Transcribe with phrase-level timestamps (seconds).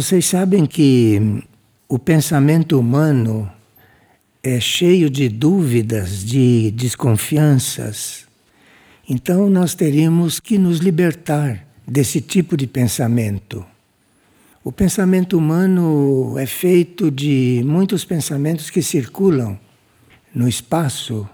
[0.00, 1.42] Vocês sabem que
[1.88, 3.50] o pensamento humano
[4.40, 8.24] é cheio de dúvidas, de desconfianças.
[9.08, 13.66] Então nós teríamos que nos libertar desse tipo de pensamento.
[14.62, 19.58] O pensamento humano é feito de muitos pensamentos que circulam
[20.32, 21.28] no espaço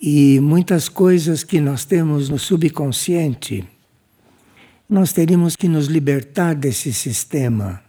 [0.00, 3.73] e muitas coisas que nós temos no subconsciente.
[4.88, 7.82] Nós teríamos que nos libertar desse sistema.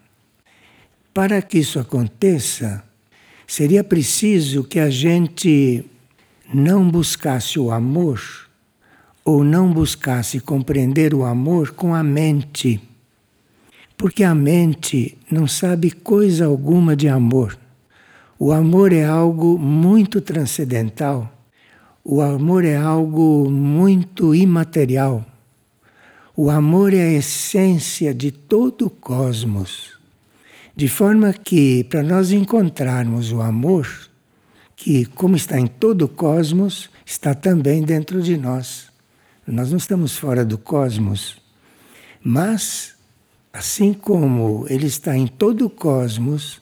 [1.13, 2.83] Para que isso aconteça,
[3.45, 5.85] seria preciso que a gente
[6.53, 8.21] não buscasse o amor
[9.25, 12.79] ou não buscasse compreender o amor com a mente.
[13.97, 17.57] Porque a mente não sabe coisa alguma de amor.
[18.37, 21.31] O amor é algo muito transcendental.
[22.03, 25.25] O amor é algo muito imaterial.
[26.37, 29.93] O amor é a essência de todo o cosmos.
[30.75, 33.87] De forma que, para nós encontrarmos o amor,
[34.75, 38.87] que, como está em todo o cosmos, está também dentro de nós.
[39.47, 41.37] Nós não estamos fora do cosmos,
[42.21, 42.95] mas,
[43.53, 46.61] assim como ele está em todo o cosmos,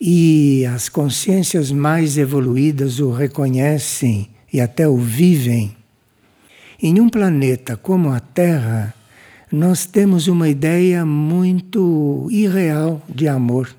[0.00, 5.74] e as consciências mais evoluídas o reconhecem e até o vivem,
[6.86, 8.92] em um planeta como a Terra,
[9.50, 13.74] nós temos uma ideia muito irreal de amor.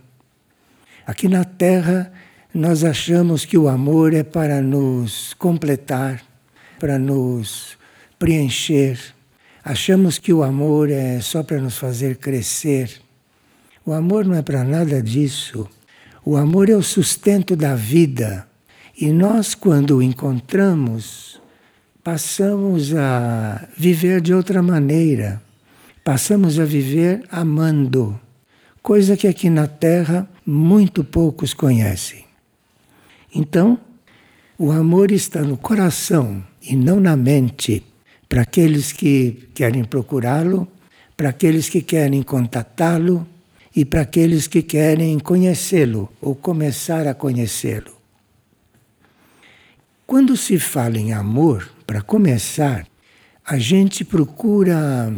[1.06, 2.12] Aqui na Terra,
[2.52, 6.24] nós achamos que o amor é para nos completar,
[6.80, 7.78] para nos
[8.18, 8.98] preencher.
[9.64, 12.90] Achamos que o amor é só para nos fazer crescer.
[13.86, 15.70] O amor não é para nada disso.
[16.26, 18.48] O amor é o sustento da vida.
[19.00, 21.35] E nós, quando o encontramos,
[22.06, 25.42] passamos a viver de outra maneira
[26.06, 28.20] passamos a viver amando,
[28.84, 32.24] coisa que aqui na Terra muito poucos conhecem.
[33.34, 33.80] Então,
[34.56, 37.84] o amor está no coração e não na mente,
[38.30, 40.68] para aqueles que querem procurá-lo,
[41.18, 43.28] para aqueles que querem contatá-lo
[43.76, 47.98] e para aqueles que querem conhecê-lo ou começar a conhecê-lo.
[50.06, 52.88] Quando se fala em amor, para começar,
[53.46, 55.14] a gente procura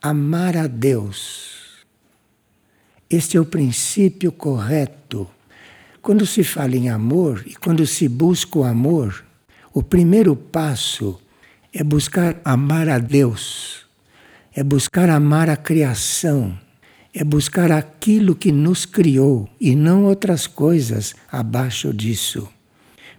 [0.00, 1.84] amar a Deus.
[3.08, 5.28] Este é o princípio correto.
[6.00, 9.24] Quando se fala em amor e quando se busca o amor,
[9.74, 11.20] o primeiro passo
[11.72, 13.84] é buscar amar a Deus,
[14.54, 16.58] é buscar amar a criação,
[17.12, 22.48] é buscar aquilo que nos criou e não outras coisas abaixo disso.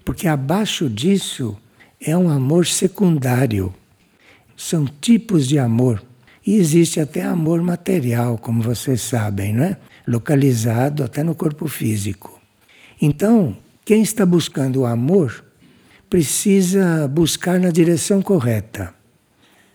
[0.03, 1.55] Porque abaixo disso
[2.01, 3.73] é um amor secundário.
[4.57, 6.03] São tipos de amor.
[6.45, 9.77] E existe até amor material, como vocês sabem, não é?
[10.07, 12.41] localizado até no corpo físico.
[12.99, 15.43] Então, quem está buscando o amor
[16.09, 18.93] precisa buscar na direção correta.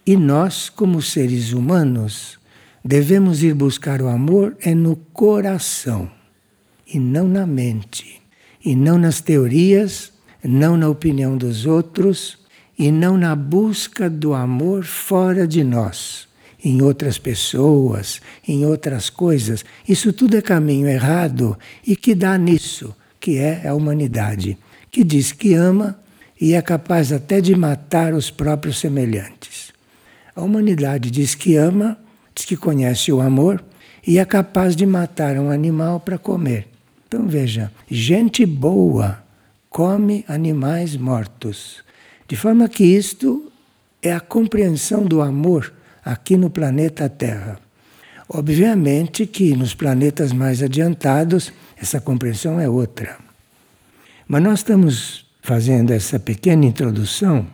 [0.04, 2.38] E nós, como seres humanos,
[2.84, 6.10] devemos ir buscar o amor é no coração
[6.87, 8.22] e não na mente,
[8.64, 10.12] e não nas teorias,
[10.47, 12.39] não na opinião dos outros,
[12.79, 16.27] e não na busca do amor fora de nós
[16.62, 19.65] em outras pessoas, em outras coisas.
[19.89, 21.56] Isso tudo é caminho errado
[21.87, 24.59] e que dá nisso, que é a humanidade,
[24.91, 25.99] que diz que ama
[26.41, 29.73] e é capaz até de matar os próprios semelhantes.
[30.35, 31.97] A humanidade diz que ama,
[32.35, 33.62] diz que conhece o amor
[34.06, 36.69] e é capaz de matar um animal para comer.
[37.06, 39.25] Então veja, gente boa
[39.71, 41.84] come animais mortos.
[42.28, 43.53] De forma que isto
[44.03, 45.72] é a compreensão do amor
[46.04, 47.59] aqui no planeta Terra.
[48.28, 53.19] Obviamente que nos planetas mais adiantados essa compreensão é outra.
[54.26, 57.47] Mas nós estamos fazendo essa pequena introdução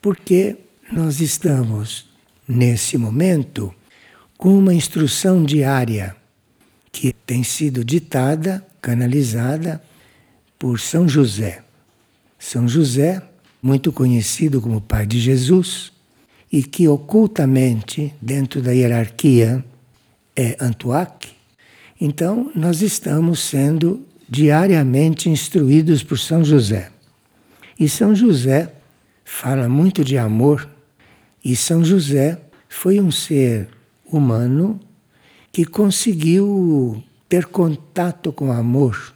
[0.00, 0.56] porque
[0.90, 2.06] nós estamos,
[2.46, 3.72] nesse momento,
[4.36, 6.16] com uma instrução diária
[6.90, 9.80] que tem sido ditada, canalizada
[10.62, 11.64] por São José.
[12.38, 13.20] São José,
[13.60, 15.90] muito conhecido como pai de Jesus,
[16.52, 19.64] e que ocultamente, dentro da hierarquia,
[20.36, 21.30] é Antuac,
[22.00, 26.92] então nós estamos sendo diariamente instruídos por São José.
[27.76, 28.72] E São José
[29.24, 30.68] fala muito de amor,
[31.44, 33.66] e São José foi um ser
[34.06, 34.78] humano
[35.50, 39.12] que conseguiu ter contato com o amor,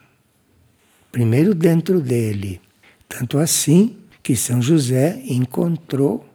[1.17, 2.61] primeiro dentro dele.
[3.09, 6.29] Tanto assim que São José encontrou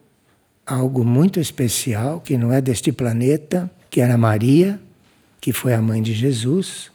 [0.65, 4.81] algo muito especial que não é deste planeta, que era Maria,
[5.39, 6.91] que foi a mãe de Jesus.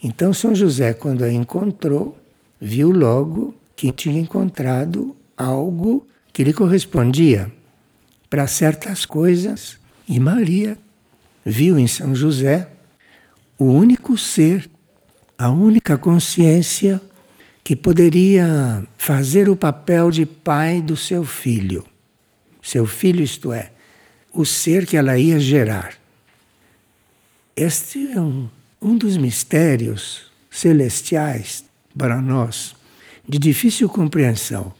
[0.00, 2.16] Então, São José, quando a encontrou,
[2.60, 7.50] viu logo que tinha encontrado algo que lhe correspondia
[8.30, 9.78] para certas coisas.
[10.08, 10.78] E Maria
[11.44, 12.68] viu em São José
[13.58, 14.70] o único ser,
[15.36, 17.02] a única consciência
[17.66, 21.84] que poderia fazer o papel de pai do seu filho.
[22.62, 23.72] Seu filho, isto é,
[24.32, 25.94] o ser que ela ia gerar.
[27.56, 28.48] Este é um,
[28.80, 31.64] um dos mistérios celestiais
[31.98, 32.76] para nós,
[33.28, 34.72] de difícil compreensão.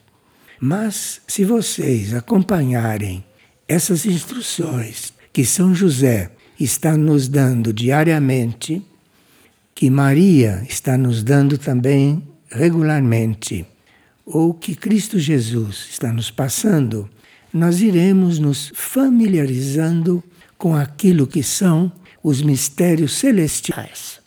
[0.60, 3.24] Mas, se vocês acompanharem
[3.66, 8.80] essas instruções que São José está nos dando diariamente,
[9.74, 12.22] que Maria está nos dando também
[12.56, 13.66] regularmente,
[14.24, 17.08] ou que Cristo Jesus está nos passando,
[17.52, 20.22] nós iremos nos familiarizando
[20.58, 21.92] com aquilo que são
[22.22, 24.20] os mistérios celestiais.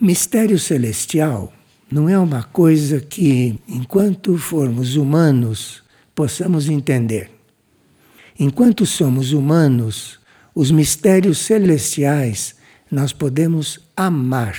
[0.00, 1.52] Mistério celestial
[1.90, 5.82] não é uma coisa que, enquanto formos humanos,
[6.14, 7.30] possamos entender.
[8.38, 10.18] Enquanto somos humanos,
[10.54, 12.56] os mistérios celestiais
[12.90, 14.56] nós podemos amar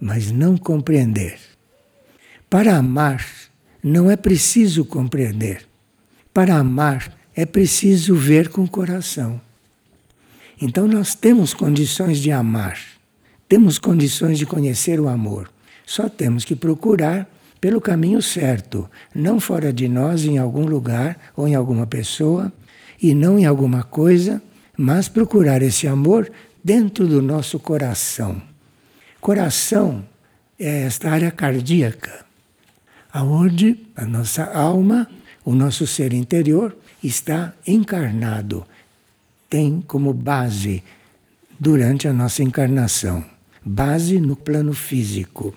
[0.00, 1.38] mas não compreender.
[2.48, 3.24] Para amar,
[3.82, 5.66] não é preciso compreender.
[6.32, 9.40] Para amar, é preciso ver com o coração.
[10.60, 12.78] Então, nós temos condições de amar,
[13.48, 15.50] temos condições de conhecer o amor.
[15.84, 17.28] Só temos que procurar
[17.60, 22.52] pelo caminho certo, não fora de nós, em algum lugar ou em alguma pessoa,
[23.02, 24.42] e não em alguma coisa,
[24.76, 26.30] mas procurar esse amor
[26.62, 28.53] dentro do nosso coração.
[29.24, 30.04] Coração
[30.58, 32.26] é esta área cardíaca,
[33.10, 35.08] aonde a nossa alma,
[35.42, 38.66] o nosso ser interior, está encarnado,
[39.48, 40.84] tem como base
[41.58, 43.24] durante a nossa encarnação,
[43.64, 45.54] base no plano físico.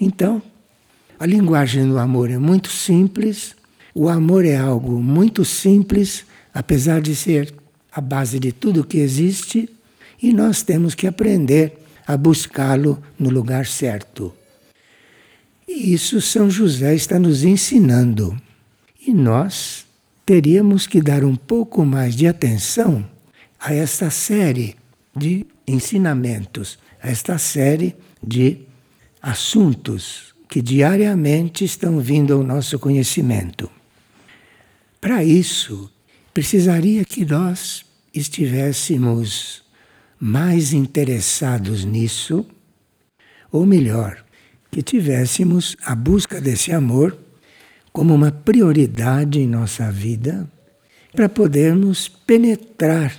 [0.00, 0.40] Então,
[1.20, 3.54] a linguagem do amor é muito simples,
[3.94, 6.24] o amor é algo muito simples,
[6.54, 7.52] apesar de ser
[7.92, 9.68] a base de tudo que existe,
[10.22, 14.32] e nós temos que aprender a buscá-lo no lugar certo.
[15.66, 18.36] E isso São José está nos ensinando.
[19.06, 19.86] E nós
[20.24, 23.04] teríamos que dar um pouco mais de atenção
[23.58, 24.76] a esta série
[25.16, 28.58] de ensinamentos, a esta série de
[29.20, 33.70] assuntos que diariamente estão vindo ao nosso conhecimento.
[35.00, 35.90] Para isso,
[36.34, 37.84] precisaria que nós
[38.14, 39.61] estivéssemos
[40.24, 42.46] mais interessados nisso,
[43.50, 44.24] ou melhor,
[44.70, 47.18] que tivéssemos a busca desse amor
[47.92, 50.48] como uma prioridade em nossa vida,
[51.12, 53.12] para podermos penetrar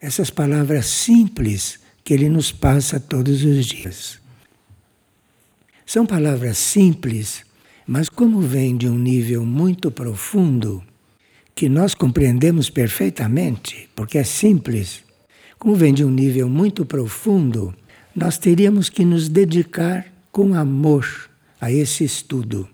[0.00, 4.20] essas palavras simples que ele nos passa todos os dias.
[5.84, 7.44] São palavras simples,
[7.84, 10.84] mas como vêm de um nível muito profundo,
[11.52, 15.03] que nós compreendemos perfeitamente, porque é simples,
[15.64, 17.74] como vem de um nível muito profundo,
[18.14, 22.68] nós teríamos que nos dedicar com amor a esse estudo.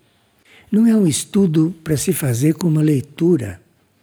[0.73, 3.63] Não é um estudo para se fazer com uma leitura,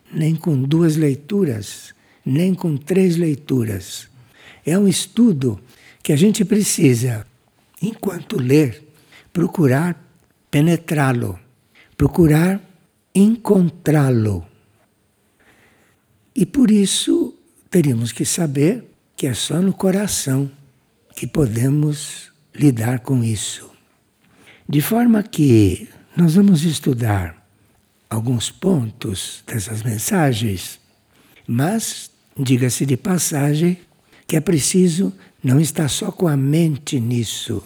[0.09, 1.93] nem com duas leituras,
[2.25, 4.07] nem com três leituras.
[4.65, 5.59] É um estudo
[6.01, 7.27] que a gente precisa,
[7.81, 8.87] enquanto ler,
[9.33, 10.01] procurar
[10.49, 11.37] penetrá-lo,
[11.97, 12.61] procurar
[13.13, 14.45] encontrá-lo.
[16.33, 17.33] E por isso
[17.69, 18.86] teríamos que saber
[19.17, 20.49] que é só no coração
[21.15, 23.67] que podemos lidar com isso.
[24.69, 27.35] De forma que nós vamos estudar
[28.07, 30.79] alguns pontos dessas mensagens,
[31.47, 33.79] mas diga-se de passagem
[34.27, 35.11] que é preciso
[35.43, 37.63] não estar só com a mente nisso.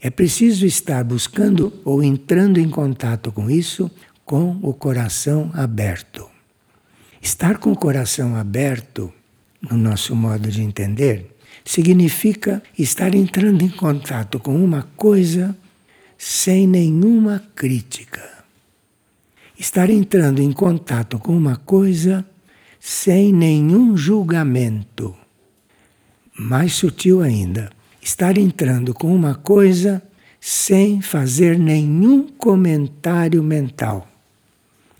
[0.00, 3.90] É preciso estar buscando ou entrando em contato com isso
[4.24, 6.26] com o coração aberto.
[7.20, 9.12] Estar com o coração aberto
[9.60, 11.34] no nosso modo de entender,
[11.64, 15.56] significa estar entrando em contato com uma coisa
[16.16, 18.22] sem nenhuma crítica.
[19.58, 22.24] Estar entrando em contato com uma coisa
[22.80, 25.14] sem nenhum julgamento.
[26.38, 30.02] Mais sutil ainda, estar entrando com uma coisa
[30.40, 34.08] sem fazer nenhum comentário mental.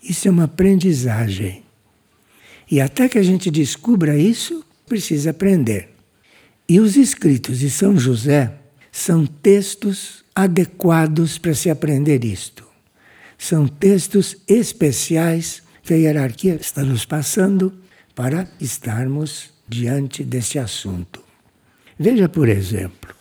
[0.03, 1.68] Isso é uma aprendizagem.
[2.71, 5.95] E até que a gente descubra isso, precisa aprender.
[6.69, 8.53] E os escritos de São José
[8.93, 12.67] são textos adequados para se aprender isto.
[13.39, 17.73] São textos especiais que a hierarquia está nos passando
[18.15, 21.23] para estarmos diante deste assunto.
[21.99, 23.15] Veja, por exemplo,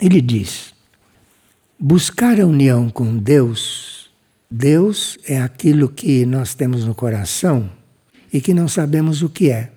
[0.00, 0.74] ele diz:
[1.78, 4.10] buscar a união com Deus,
[4.50, 7.70] Deus é aquilo que nós temos no coração
[8.34, 9.70] e que não sabemos o que é.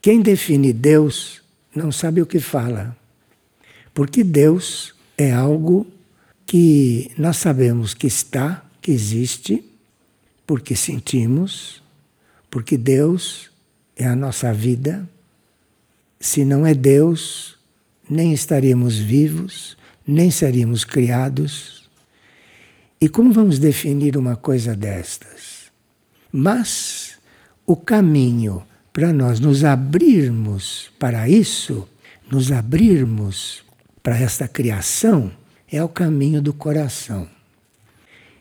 [0.00, 1.42] Quem define Deus
[1.74, 2.96] não sabe o que fala,
[3.92, 5.86] porque Deus é algo
[6.46, 9.62] que nós sabemos que está, que existe,
[10.46, 11.82] porque sentimos,
[12.50, 13.50] porque Deus
[13.94, 15.06] é a nossa vida.
[16.18, 17.58] Se não é Deus,
[18.08, 19.76] nem estaríamos vivos,
[20.06, 21.90] nem seríamos criados.
[22.98, 25.51] E como vamos definir uma coisa destas?
[26.32, 27.18] Mas
[27.66, 31.86] o caminho para nós nos abrirmos para isso,
[32.30, 33.62] nos abrirmos
[34.02, 35.30] para esta criação,
[35.70, 37.28] é o caminho do coração.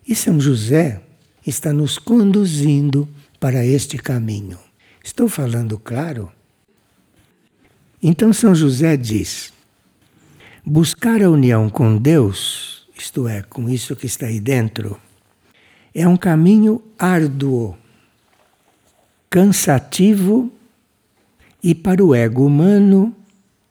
[0.08, 1.02] E São José
[1.46, 3.08] está nos conduzindo
[3.40, 4.58] para este caminho.
[5.04, 6.32] Estou falando claro?
[8.02, 9.54] Então São José diz:
[10.66, 15.00] buscar a união com Deus, isto é, com isso que está aí dentro,
[15.94, 17.78] é um caminho árduo,
[19.32, 20.52] cansativo
[21.64, 23.16] e para o ego humano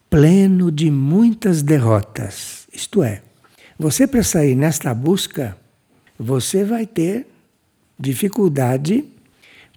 [0.08, 2.66] pleno de muitas derrotas.
[2.72, 3.20] Isto é,
[3.78, 5.54] você para sair nesta busca,
[6.18, 7.26] você vai ter
[7.98, 9.04] dificuldade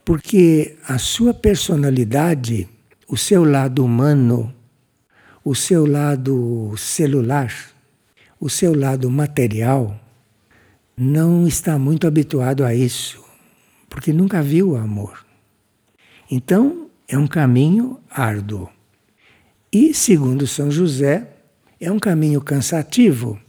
[0.05, 2.67] porque a sua personalidade,
[3.05, 4.53] o seu lado humano,
[5.43, 7.53] o seu lado celular,
[8.39, 9.99] o seu lado material,
[10.95, 13.21] não está muito habituado a isso,
[13.89, 15.22] porque nunca viu o amor.
[16.29, 18.69] Então, é um caminho árduo.
[19.71, 21.27] E, segundo São José,
[21.79, 23.39] é um caminho cansativo,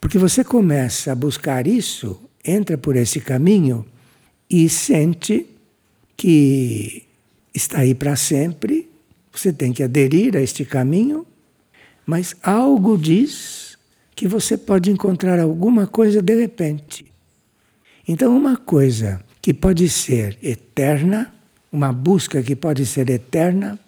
[0.00, 3.84] porque você começa a buscar isso, entra por esse caminho
[4.48, 5.46] e sente
[6.16, 7.04] que
[7.54, 8.88] está aí para sempre,
[9.32, 11.26] você tem que aderir a este caminho,
[12.06, 13.76] mas algo diz
[14.14, 17.04] que você pode encontrar alguma coisa de repente.
[18.08, 21.34] Então, uma coisa que pode ser eterna,
[21.76, 23.78] uma busca que pode ser eterna,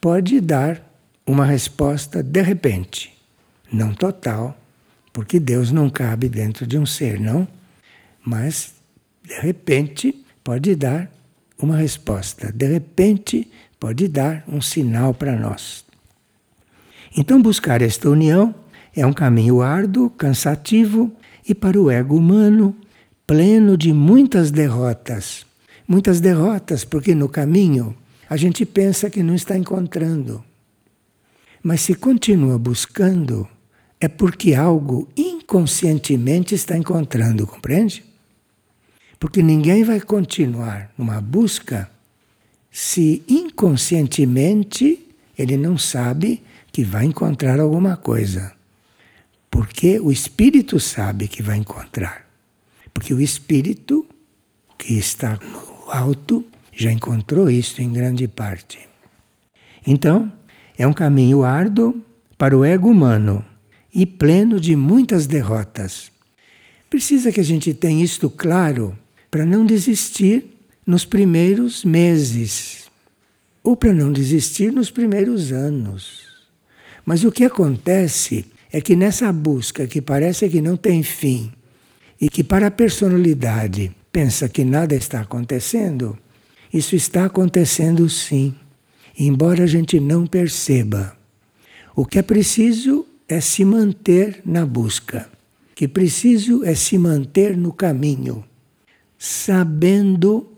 [0.00, 0.82] pode dar
[1.24, 3.16] uma resposta de repente,
[3.72, 4.58] não total,
[5.12, 7.46] porque Deus não cabe dentro de um ser, não,
[8.24, 8.74] mas
[9.24, 11.08] de repente pode dar
[11.56, 12.50] uma resposta.
[12.50, 15.84] De repente, pode dar um sinal para nós.
[17.16, 18.52] Então, buscar esta união
[18.96, 21.12] é um caminho árduo, cansativo
[21.48, 22.74] e para o ego humano
[23.24, 25.47] pleno de muitas derrotas.
[25.88, 27.96] Muitas derrotas, porque no caminho
[28.28, 30.44] a gente pensa que não está encontrando.
[31.62, 33.48] Mas se continua buscando,
[33.98, 38.04] é porque algo inconscientemente está encontrando, compreende?
[39.18, 41.90] Porque ninguém vai continuar numa busca
[42.70, 48.52] se inconscientemente ele não sabe que vai encontrar alguma coisa.
[49.50, 52.28] Porque o espírito sabe que vai encontrar.
[52.92, 54.04] Porque o espírito
[54.76, 58.78] que está no alto já encontrou isso em grande parte.
[59.86, 60.30] Então,
[60.76, 62.00] é um caminho árduo
[62.36, 63.44] para o ego humano
[63.92, 66.12] e pleno de muitas derrotas.
[66.88, 68.96] Precisa que a gente tenha isto claro
[69.30, 70.44] para não desistir
[70.86, 72.86] nos primeiros meses,
[73.62, 76.26] ou para não desistir nos primeiros anos.
[77.04, 81.52] Mas o que acontece é que nessa busca que parece que não tem fim
[82.20, 86.18] e que para a personalidade pensa que nada está acontecendo,
[86.72, 88.54] isso está acontecendo sim,
[89.18, 91.16] embora a gente não perceba.
[91.94, 95.28] O que é preciso é se manter na busca.
[95.72, 98.44] O que é preciso é se manter no caminho
[99.18, 100.48] sabendo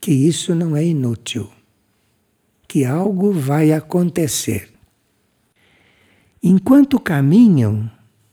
[0.00, 1.50] que isso não é inútil,
[2.68, 4.70] que algo vai acontecer.
[6.42, 7.90] Enquanto caminham,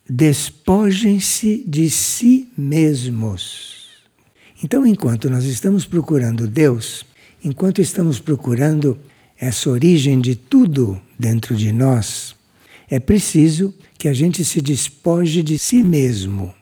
[0.08, 3.71] despojem-se de si mesmos.
[4.64, 7.04] Então, enquanto nós estamos procurando Deus,
[7.44, 8.98] enquanto estamos procurando
[9.40, 12.36] essa origem de tudo dentro de nós,
[12.88, 16.54] é preciso que a gente se despoje de si mesmo.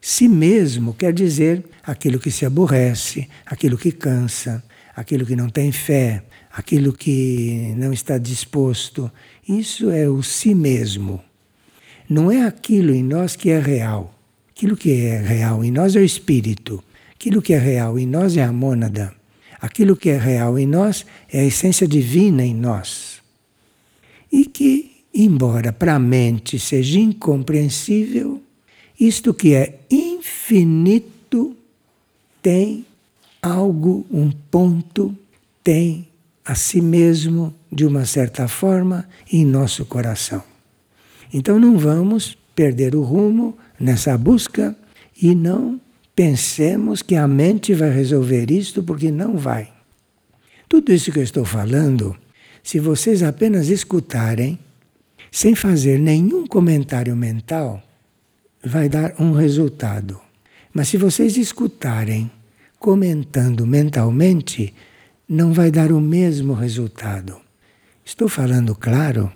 [0.00, 4.62] Si mesmo quer dizer aquilo que se aborrece, aquilo que cansa,
[4.94, 6.22] aquilo que não tem fé,
[6.52, 9.10] aquilo que não está disposto.
[9.48, 11.20] Isso é o si mesmo.
[12.08, 14.14] Não é aquilo em nós que é real.
[14.50, 16.82] Aquilo que é real em nós é o espírito.
[17.18, 19.12] Aquilo que é real em nós é a mônada.
[19.60, 23.20] Aquilo que é real em nós é a essência divina em nós.
[24.30, 28.40] E que, embora para a mente seja incompreensível,
[29.00, 31.56] isto que é infinito
[32.40, 32.86] tem
[33.42, 35.12] algo, um ponto,
[35.64, 36.06] tem
[36.44, 40.44] a si mesmo de uma certa forma em nosso coração.
[41.34, 44.76] Então não vamos perder o rumo nessa busca
[45.20, 45.80] e não
[46.18, 49.72] pensemos que a mente vai resolver isto, porque não vai.
[50.68, 52.16] Tudo isso que eu estou falando,
[52.60, 54.58] se vocês apenas escutarem,
[55.30, 57.80] sem fazer nenhum comentário mental,
[58.60, 60.20] vai dar um resultado.
[60.74, 62.28] Mas se vocês escutarem
[62.80, 64.74] comentando mentalmente,
[65.28, 67.36] não vai dar o mesmo resultado.
[68.04, 69.32] Estou falando claro?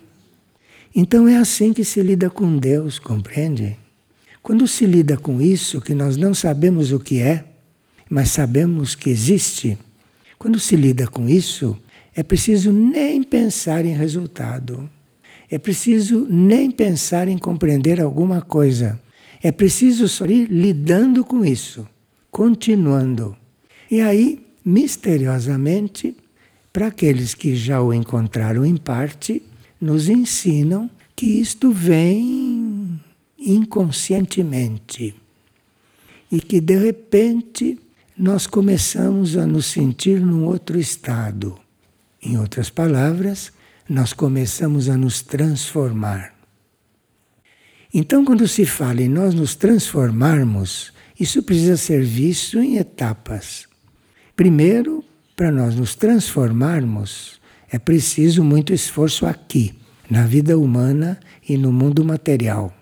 [0.93, 3.81] Então é assim que se lida com Deus, compreende?
[4.43, 7.45] Quando se lida com isso, que nós não sabemos o que é,
[8.09, 9.77] mas sabemos que existe,
[10.37, 11.79] quando se lida com isso,
[12.13, 14.89] é preciso nem pensar em resultado.
[15.49, 18.99] É preciso nem pensar em compreender alguma coisa.
[19.41, 21.87] É preciso só ir lidando com isso,
[22.29, 23.37] continuando.
[23.89, 26.17] E aí, misteriosamente,
[26.73, 29.41] para aqueles que já o encontraram em parte,
[29.79, 32.82] nos ensinam que isto vem
[33.43, 35.15] inconscientemente
[36.31, 37.77] e que de repente
[38.17, 41.57] nós começamos a nos sentir num outro estado.
[42.21, 43.51] Em outras palavras,
[43.87, 46.33] nós começamos a nos transformar.
[47.93, 53.67] Então, quando se fala em nós nos transformarmos, isso precisa ser visto em etapas.
[54.35, 55.03] Primeiro,
[55.35, 57.39] para nós nos transformarmos,
[57.71, 59.75] é preciso muito esforço aqui,
[60.09, 62.73] na vida humana e no mundo material.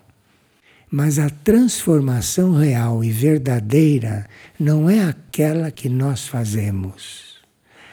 [0.94, 4.28] Mas a transformação real e verdadeira
[4.60, 7.36] não é aquela que nós fazemos.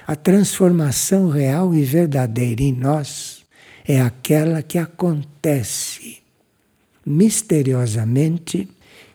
[0.06, 3.46] A transformação real e verdadeira em nós
[3.88, 6.18] é aquela que acontece
[7.06, 8.68] misteriosamente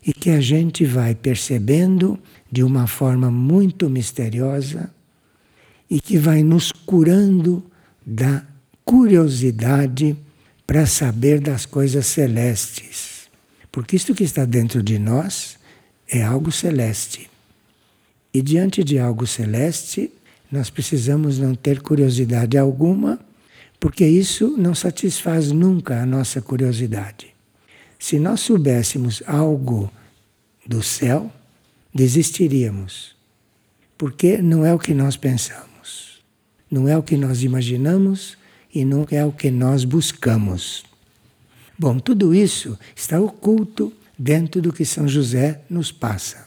[0.07, 2.19] e que a gente vai percebendo
[2.51, 4.91] de uma forma muito misteriosa
[5.91, 7.63] e que vai nos curando
[8.05, 8.47] da
[8.83, 10.17] curiosidade
[10.67, 12.94] para saber das coisas celestes.
[13.75, 15.59] Porque isto que está dentro de nós
[16.09, 17.29] é algo celeste.
[18.33, 20.13] E diante de algo celeste,
[20.49, 23.19] nós precisamos não ter curiosidade alguma,
[23.81, 27.35] porque isso não satisfaz nunca a nossa curiosidade.
[27.99, 29.91] Se nós soubéssemos algo
[30.65, 31.29] do céu,
[31.93, 33.17] desistiríamos.
[33.99, 36.23] Porque não é o que nós pensamos,
[36.71, 38.39] não é o que nós imaginamos
[38.73, 40.94] e não é o que nós buscamos.
[41.79, 46.47] Bom, tudo isso está oculto dentro do que São José nos passa.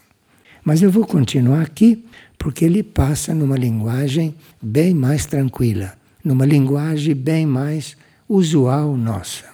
[0.64, 2.04] Mas eu vou continuar aqui
[2.38, 7.96] porque ele passa numa linguagem bem mais tranquila, numa linguagem bem mais
[8.28, 9.44] usual nossa.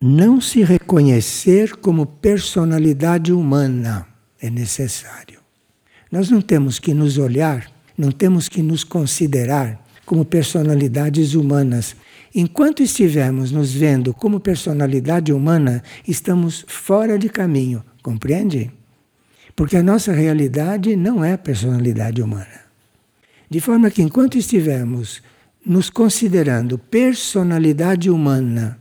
[0.00, 4.06] Não se reconhecer como personalidade humana
[4.40, 5.40] é necessário.
[6.10, 11.94] Nós não temos que nos olhar, não temos que nos considerar como personalidades humanas
[12.34, 18.70] Enquanto estivermos nos vendo como personalidade humana, estamos fora de caminho, compreende?
[19.54, 22.62] Porque a nossa realidade não é a personalidade humana.
[23.50, 25.22] De forma que enquanto estivermos
[25.64, 28.78] nos considerando personalidade humana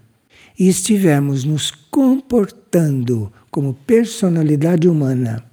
[0.58, 5.44] e estivermos nos comportando como personalidade humana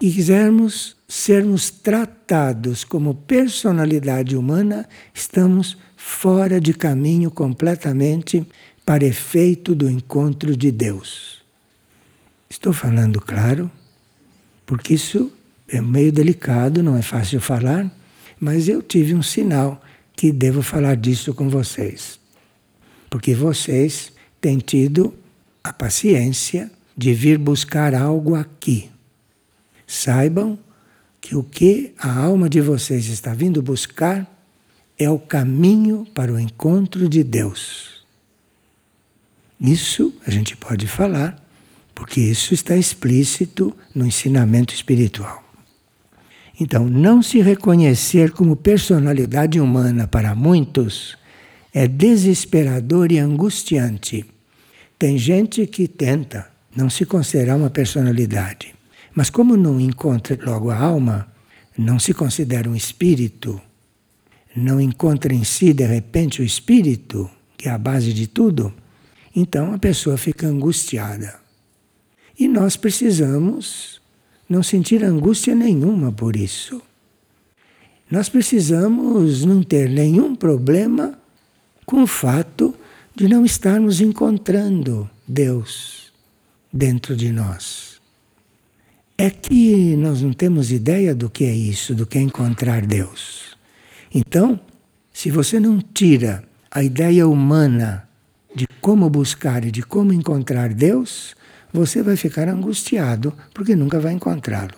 [0.00, 5.76] e quisermos sermos tratados como personalidade humana, estamos
[6.08, 8.46] fora de caminho completamente
[8.86, 11.42] para efeito do encontro de Deus.
[12.48, 13.68] Estou falando claro,
[14.64, 15.32] porque isso
[15.66, 17.92] é meio delicado, não é fácil falar,
[18.38, 19.82] mas eu tive um sinal
[20.14, 22.20] que devo falar disso com vocês.
[23.10, 25.12] Porque vocês têm tido
[25.62, 28.88] a paciência de vir buscar algo aqui.
[29.88, 30.56] Saibam
[31.20, 34.35] que o que a alma de vocês está vindo buscar
[34.98, 38.04] é o caminho para o encontro de Deus.
[39.60, 41.42] Isso a gente pode falar,
[41.94, 45.42] porque isso está explícito no ensinamento espiritual.
[46.58, 51.16] Então, não se reconhecer como personalidade humana para muitos
[51.72, 54.24] é desesperador e angustiante.
[54.98, 58.74] Tem gente que tenta não se considerar uma personalidade,
[59.14, 61.28] mas como não encontra logo a alma,
[61.76, 63.60] não se considera um espírito,
[64.56, 68.72] não encontra em si, de repente, o espírito, que é a base de tudo,
[69.34, 71.38] então a pessoa fica angustiada.
[72.38, 74.00] E nós precisamos
[74.48, 76.80] não sentir angústia nenhuma por isso.
[78.10, 81.18] Nós precisamos não ter nenhum problema
[81.84, 82.74] com o fato
[83.14, 86.12] de não estarmos encontrando Deus
[86.72, 88.00] dentro de nós.
[89.18, 93.45] É que nós não temos ideia do que é isso, do que é encontrar Deus.
[94.18, 94.58] Então,
[95.12, 98.08] se você não tira a ideia humana
[98.54, 101.36] de como buscar e de como encontrar Deus,
[101.70, 104.72] você vai ficar angustiado porque nunca vai encontrá-lo.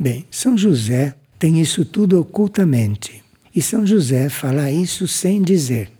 [0.00, 3.22] Bem, São José tem isso tudo ocultamente.
[3.54, 5.92] E São José fala isso sem dizer,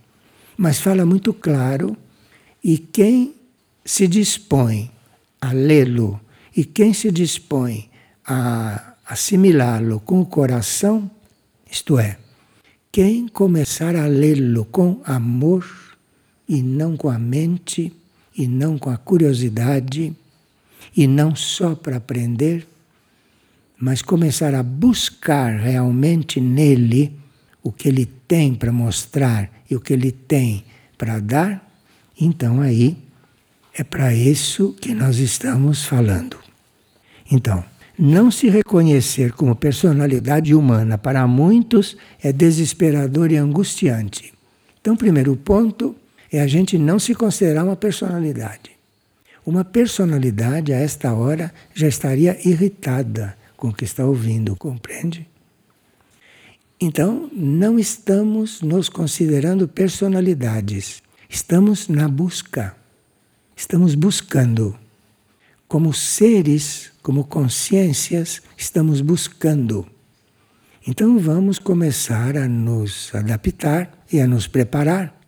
[0.56, 1.94] mas fala muito claro.
[2.64, 3.34] E quem
[3.84, 4.90] se dispõe
[5.38, 6.18] a lê-lo
[6.56, 7.90] e quem se dispõe
[8.26, 11.10] a assimilá-lo com o coração,
[11.74, 12.18] isto é,
[12.92, 15.66] quem começar a lê-lo com amor
[16.48, 17.92] e não com a mente
[18.36, 20.14] e não com a curiosidade
[20.96, 22.64] e não só para aprender,
[23.76, 27.18] mas começar a buscar realmente nele
[27.60, 30.64] o que ele tem para mostrar e o que ele tem
[30.96, 31.68] para dar,
[32.20, 32.96] então aí
[33.76, 36.38] é para isso que nós estamos falando.
[37.28, 37.64] Então,
[37.98, 44.32] não se reconhecer como personalidade humana para muitos é desesperador e angustiante.
[44.80, 45.94] Então, primeiro ponto
[46.30, 48.72] é a gente não se considerar uma personalidade.
[49.46, 55.28] Uma personalidade, a esta hora, já estaria irritada com o que está ouvindo, compreende?
[56.80, 62.74] Então, não estamos nos considerando personalidades, estamos na busca,
[63.56, 64.76] estamos buscando
[65.74, 69.84] como seres, como consciências, estamos buscando.
[70.86, 75.20] Então vamos começar a nos adaptar e a nos preparar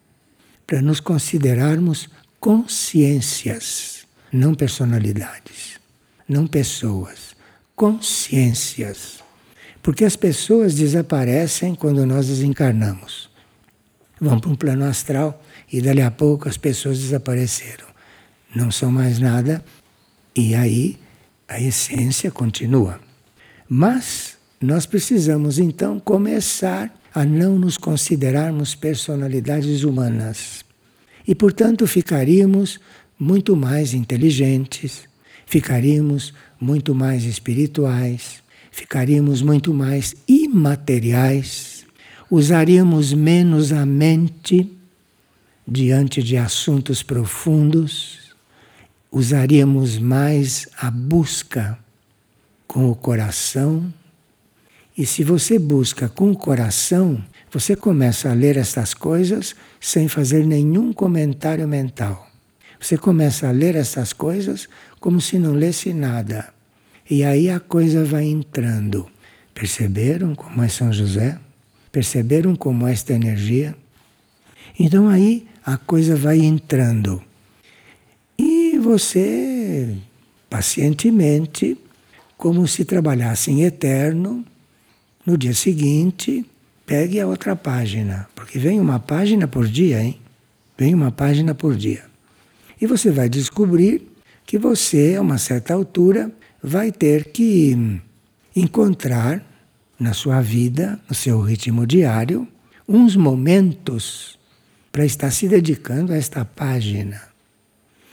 [0.65, 5.81] para nos considerarmos consciências, não personalidades,
[6.29, 7.35] não pessoas,
[7.75, 9.19] consciências.
[9.83, 13.29] Porque as pessoas desaparecem quando nós desencarnamos.
[14.21, 17.87] Vão para um plano astral e dali a pouco as pessoas desapareceram.
[18.55, 19.65] Não são mais nada
[20.37, 20.99] e aí
[21.49, 23.01] a essência continua.
[23.69, 30.65] Mas nós precisamos então começar a não nos considerarmos personalidades humanas.
[31.27, 32.79] E, portanto, ficaríamos
[33.19, 35.09] muito mais inteligentes,
[35.47, 41.87] ficaríamos muito mais espirituais, ficaríamos muito mais imateriais,
[42.31, 44.71] usaríamos menos a mente
[45.67, 48.26] diante de assuntos profundos
[49.17, 51.79] usaríamos mais a busca
[52.67, 53.91] com o coração.
[54.95, 60.45] E se você busca com o coração, você começa a ler estas coisas sem fazer
[60.45, 62.29] nenhum comentário mental.
[62.79, 64.69] Você começa a ler essas coisas
[65.01, 66.53] como se não lesse nada.
[67.09, 69.07] E aí a coisa vai entrando.
[69.55, 71.39] Perceberam como é São José?
[71.91, 73.75] Perceberam como é esta energia?
[74.79, 77.23] Então aí a coisa vai entrando
[78.87, 79.97] você,
[80.49, 81.77] pacientemente,
[82.37, 84.45] como se trabalhasse em eterno,
[85.27, 86.47] no dia seguinte,
[86.87, 90.21] pegue a outra página, porque vem uma página por dia, hein?
[90.79, 92.05] Vem uma página por dia.
[92.81, 94.07] E você vai descobrir
[94.47, 96.31] que você, a uma certa altura,
[96.63, 98.01] vai ter que
[98.55, 99.45] encontrar
[99.99, 102.47] na sua vida, no seu ritmo diário,
[102.89, 104.39] uns momentos
[104.93, 107.36] para estar se dedicando a esta página.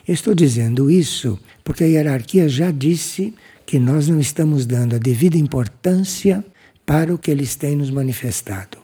[0.07, 3.33] Estou dizendo isso porque a hierarquia já disse
[3.65, 6.43] que nós não estamos dando a devida importância
[6.85, 8.77] para o que eles têm nos manifestado.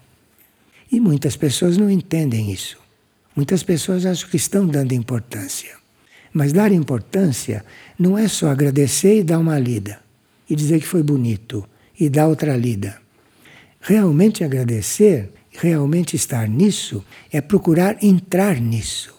[0.92, 2.78] E muitas pessoas não entendem isso.
[3.36, 5.78] Muitas pessoas acham que estão dando importância.
[6.34, 7.66] Mas dar importância
[7.98, 10.00] não é só agradecer e dar uma lida,
[10.50, 11.68] e dizer que foi bonito,
[12.00, 13.00] e dar outra lida.
[13.82, 19.14] Realmente agradecer, realmente estar nisso, é procurar entrar nisso,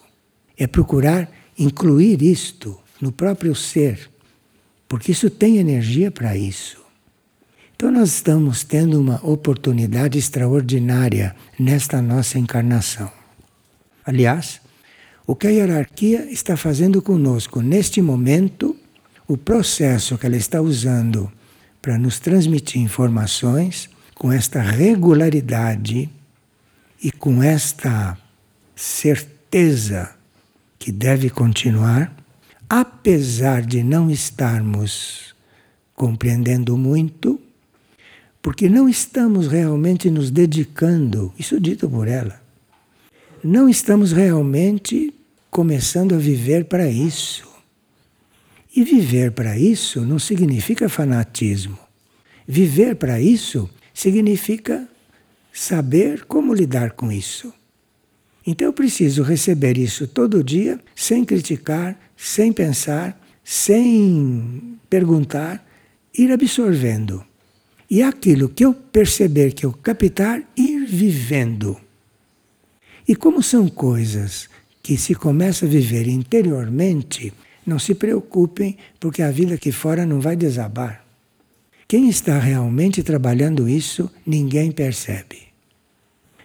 [0.57, 1.29] é procurar
[1.61, 4.09] incluir isto no próprio ser,
[4.87, 6.81] porque isso tem energia para isso.
[7.75, 13.11] Então, nós estamos tendo uma oportunidade extraordinária nesta nossa encarnação.
[14.05, 14.61] Aliás,
[15.25, 18.75] o que a hierarquia está fazendo conosco neste momento,
[19.27, 21.31] o processo que ela está usando
[21.81, 26.09] para nos transmitir informações com esta regularidade
[27.03, 28.17] e com esta
[28.75, 30.20] certeza
[30.81, 32.11] que deve continuar,
[32.67, 35.35] apesar de não estarmos
[35.93, 37.39] compreendendo muito,
[38.41, 42.41] porque não estamos realmente nos dedicando, isso dito por ela,
[43.43, 45.13] não estamos realmente
[45.51, 47.47] começando a viver para isso.
[48.75, 51.77] E viver para isso não significa fanatismo.
[52.47, 54.89] Viver para isso significa
[55.53, 57.53] saber como lidar com isso.
[58.45, 65.65] Então eu preciso receber isso todo dia, sem criticar, sem pensar, sem perguntar,
[66.17, 67.23] ir absorvendo.
[67.89, 71.77] E aquilo que eu perceber que eu captar, ir vivendo.
[73.07, 74.49] E como são coisas
[74.81, 77.33] que se começa a viver interiormente,
[77.65, 81.05] não se preocupem, porque a vida aqui fora não vai desabar.
[81.87, 85.49] Quem está realmente trabalhando isso, ninguém percebe.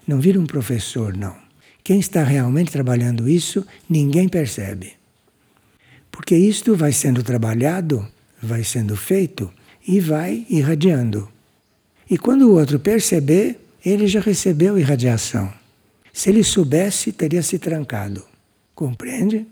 [0.07, 1.46] Não vira um professor, não.
[1.87, 4.95] Quem está realmente trabalhando isso, ninguém percebe.
[6.11, 8.05] Porque isto vai sendo trabalhado,
[8.43, 9.49] vai sendo feito
[9.87, 11.29] e vai irradiando.
[12.11, 15.53] E quando o outro perceber, ele já recebeu irradiação.
[16.13, 18.25] Se ele soubesse, teria se trancado.
[18.75, 19.47] Compreende?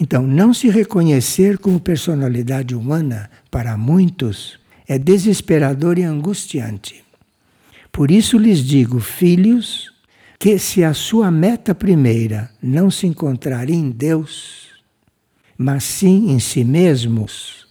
[0.00, 4.58] Então, não se reconhecer como personalidade humana, para muitos,
[4.88, 7.04] é desesperador e angustiante.
[7.92, 9.90] Por isso lhes digo, filhos,
[10.40, 14.70] que se a sua meta primeira não se encontrar em Deus,
[15.56, 17.68] mas sim em si mesmos,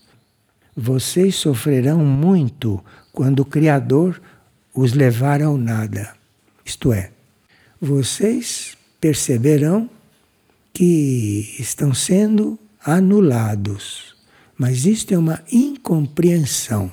[0.78, 2.80] vocês sofrerão muito
[3.12, 4.22] quando o Criador
[4.72, 6.14] os levar ao nada.
[6.64, 7.10] Isto é,
[7.82, 9.90] vocês perceberão
[10.72, 14.16] que estão sendo anulados.
[14.56, 16.92] Mas isto é uma incompreensão.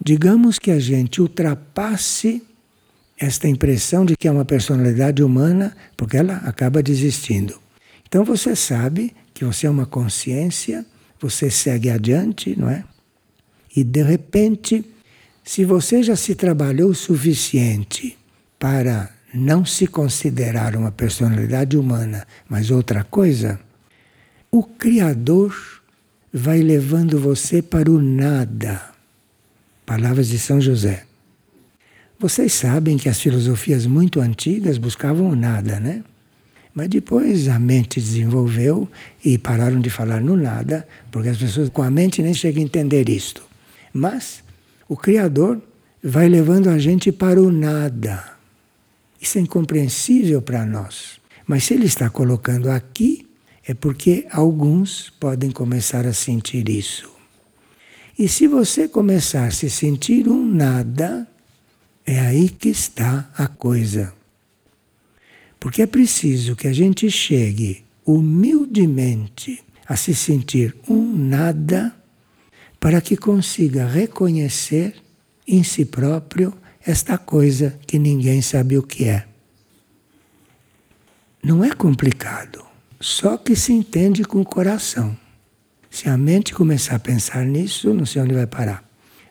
[0.00, 2.40] Digamos que a gente ultrapasse
[3.18, 7.58] esta impressão de que é uma personalidade humana, porque ela acaba desistindo.
[8.06, 10.84] Então você sabe que você é uma consciência,
[11.20, 12.84] você segue adiante, não é?
[13.74, 14.84] E de repente,
[15.42, 18.16] se você já se trabalhou o suficiente
[18.58, 23.58] para não se considerar uma personalidade humana, mas outra coisa,
[24.50, 25.54] o Criador
[26.32, 28.80] vai levando você para o nada.
[29.84, 31.04] Palavras de São José.
[32.24, 36.02] Vocês sabem que as filosofias muito antigas buscavam o nada, né?
[36.72, 38.88] Mas depois a mente desenvolveu
[39.22, 42.64] e pararam de falar no nada, porque as pessoas com a mente nem chegam a
[42.64, 43.42] entender isto.
[43.92, 44.42] Mas
[44.88, 45.60] o Criador
[46.02, 48.24] vai levando a gente para o nada.
[49.20, 51.20] Isso é incompreensível para nós.
[51.46, 53.26] Mas se ele está colocando aqui,
[53.68, 57.06] é porque alguns podem começar a sentir isso.
[58.18, 61.28] E se você começar a se sentir um nada,
[62.06, 64.12] é aí que está a coisa.
[65.58, 71.94] Porque é preciso que a gente chegue humildemente a se sentir um nada
[72.78, 74.94] para que consiga reconhecer
[75.46, 76.52] em si próprio
[76.84, 79.26] esta coisa que ninguém sabe o que é.
[81.42, 82.64] Não é complicado,
[83.00, 85.16] só que se entende com o coração.
[85.90, 88.82] Se a mente começar a pensar nisso, não sei onde vai parar.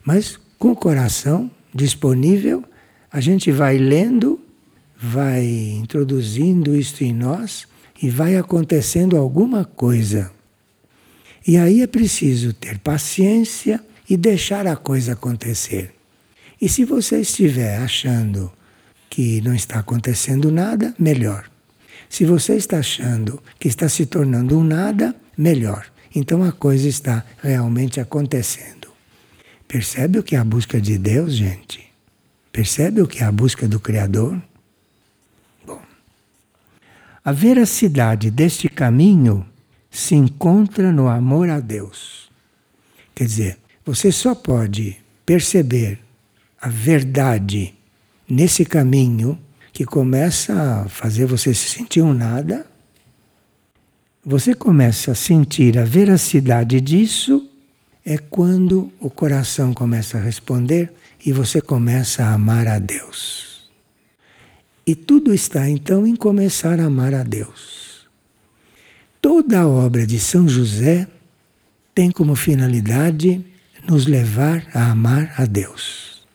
[0.04, 2.64] Mas com o coração disponível,
[3.12, 4.40] a gente vai lendo,
[4.98, 7.68] vai introduzindo isto em nós
[8.02, 10.32] e vai acontecendo alguma coisa.
[11.46, 15.94] E aí é preciso ter paciência e deixar a coisa acontecer.
[16.62, 18.52] E se você estiver achando
[19.10, 21.50] que não está acontecendo nada, melhor.
[22.10, 25.86] Se você está achando que está se tornando um nada, melhor.
[26.16, 28.83] Então a coisa está realmente acontecendo.
[29.74, 31.92] Percebe o que é a busca de Deus, gente?
[32.52, 34.40] Percebe o que é a busca do Criador?
[35.66, 35.82] Bom,
[37.26, 39.44] a veracidade deste caminho
[39.90, 42.30] se encontra no amor a Deus.
[43.16, 45.98] Quer dizer, você só pode perceber
[46.62, 47.74] a verdade
[48.30, 49.40] nesse caminho
[49.72, 52.64] que começa a fazer você se sentir um nada,
[54.24, 57.50] você começa a sentir a veracidade disso
[58.06, 60.92] é quando o coração começa a responder
[61.26, 63.70] e você começa a amar a Deus.
[64.86, 68.06] E tudo está então em começar a amar a Deus.
[69.22, 71.08] Toda a obra de São José
[71.96, 73.46] tem como finalidade
[73.88, 76.26] nos levar a amar a Deus.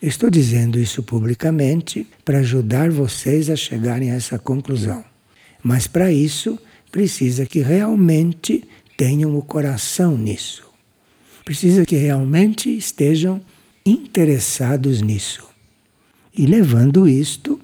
[0.00, 5.04] Estou dizendo isso publicamente para ajudar vocês a chegarem a essa conclusão.
[5.62, 6.58] Mas para isso,
[6.90, 8.64] precisa que realmente
[8.96, 10.71] tenham o coração nisso.
[11.44, 13.40] Precisa que realmente estejam
[13.84, 15.48] interessados nisso.
[16.36, 17.60] E levando isto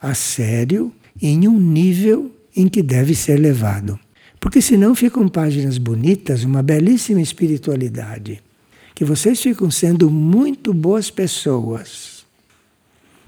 [0.00, 3.98] a sério em um nível em que deve ser levado.
[4.38, 8.42] Porque senão ficam páginas bonitas, uma belíssima espiritualidade
[8.94, 12.24] que vocês ficam sendo muito boas pessoas.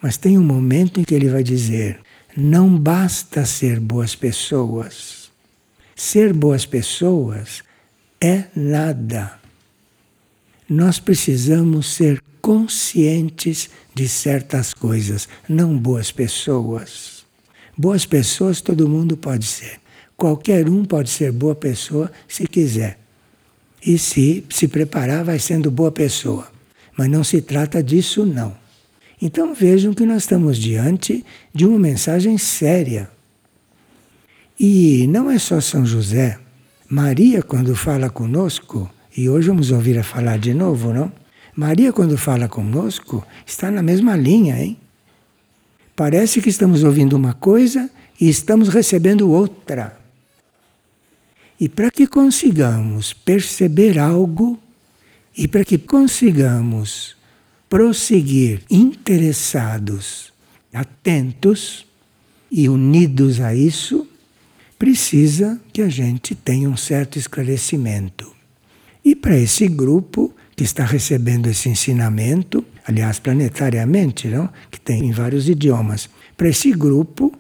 [0.01, 2.01] Mas tem um momento em que ele vai dizer:
[2.37, 5.31] não basta ser boas pessoas.
[5.97, 7.63] Ser boas pessoas
[8.21, 9.39] é nada.
[10.69, 17.25] Nós precisamos ser conscientes de certas coisas, não boas pessoas.
[17.77, 19.81] Boas pessoas todo mundo pode ser.
[20.17, 22.99] Qualquer um pode ser boa pessoa se quiser.
[23.87, 26.51] e se se preparar vai sendo boa pessoa.
[26.97, 28.57] Mas não se trata disso não.
[29.21, 33.11] Então vejam que nós estamos diante de uma mensagem séria.
[34.59, 36.39] E não é só São José.
[36.89, 41.13] Maria, quando fala conosco, e hoje vamos ouvir a falar de novo, não?
[41.55, 44.77] Maria, quando fala conosco, está na mesma linha, hein?
[45.95, 47.89] Parece que estamos ouvindo uma coisa
[48.21, 49.97] e estamos recebendo outra.
[51.61, 54.59] E para que consigamos perceber algo
[55.37, 57.17] e para que consigamos
[57.69, 60.33] prosseguir interessados,
[60.73, 61.87] atentos
[62.51, 64.09] e unidos a isso,
[64.77, 68.35] precisa que a gente tenha um certo esclarecimento.
[69.05, 74.49] E para esse grupo que está recebendo esse ensinamento, aliás, planetariamente, não?
[74.71, 77.33] que tem em vários idiomas, para esse grupo,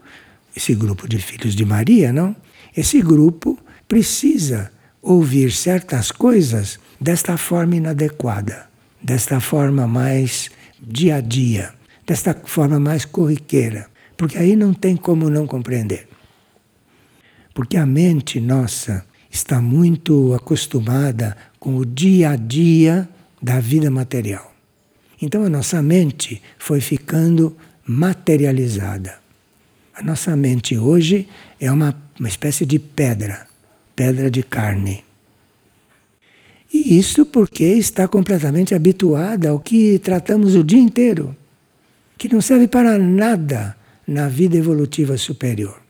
[0.54, 2.36] esse grupo de filhos de Maria, não?
[2.76, 8.66] Esse grupo precisa ouvir certas coisas desta forma inadequada,
[9.02, 10.50] desta forma mais
[10.80, 11.72] dia a dia,
[12.06, 16.08] desta forma mais corriqueira, porque aí não tem como não compreender.
[17.52, 23.08] Porque a mente nossa está muito acostumada com o dia a dia
[23.40, 24.52] da vida material.
[25.22, 29.18] Então a nossa mente foi ficando materializada.
[29.94, 31.26] A nossa mente hoje
[31.58, 33.46] é uma, uma espécie de pedra,
[33.96, 35.02] pedra de carne.
[36.70, 41.34] E isso porque está completamente habituada ao que tratamos o dia inteiro,
[42.18, 43.74] que não serve para nada
[44.06, 45.80] na vida evolutiva superior.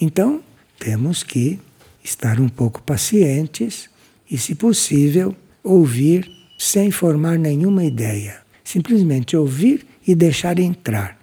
[0.00, 0.42] Então,
[0.80, 1.60] temos que
[2.02, 3.88] estar um pouco pacientes
[4.30, 8.40] e, se possível, ouvir sem formar nenhuma ideia.
[8.64, 11.18] Simplesmente ouvir e deixar entrar.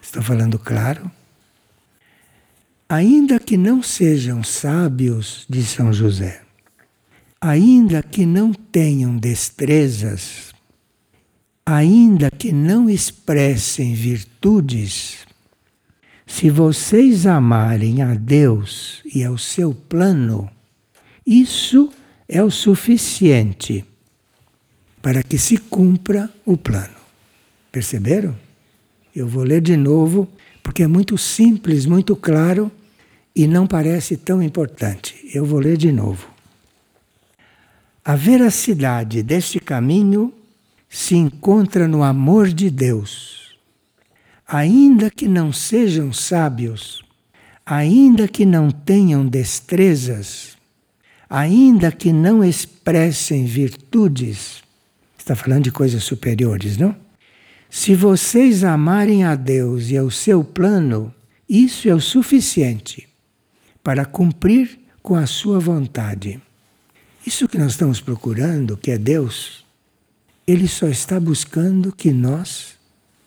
[0.00, 1.10] Estou falando claro?
[2.88, 6.42] Ainda que não sejam sábios de São José,
[7.40, 10.52] ainda que não tenham destrezas,
[11.64, 15.18] ainda que não expressem virtudes,
[16.26, 20.50] se vocês amarem a Deus e ao seu plano,
[21.26, 21.92] isso
[22.32, 23.84] é o suficiente
[25.02, 26.94] para que se cumpra o plano.
[27.70, 28.34] Perceberam?
[29.14, 30.26] Eu vou ler de novo,
[30.62, 32.72] porque é muito simples, muito claro
[33.36, 35.14] e não parece tão importante.
[35.34, 36.26] Eu vou ler de novo.
[38.02, 40.32] A veracidade deste caminho
[40.88, 43.54] se encontra no amor de Deus.
[44.48, 47.04] Ainda que não sejam sábios,
[47.64, 50.56] ainda que não tenham destrezas,
[51.32, 54.62] ainda que não expressem virtudes,
[55.16, 56.94] está falando de coisas superiores, não?
[57.70, 61.12] Se vocês amarem a Deus e ao seu plano,
[61.48, 63.08] isso é o suficiente
[63.82, 66.38] para cumprir com a sua vontade.
[67.26, 69.64] Isso que nós estamos procurando, que é Deus,
[70.46, 72.74] ele só está buscando que nós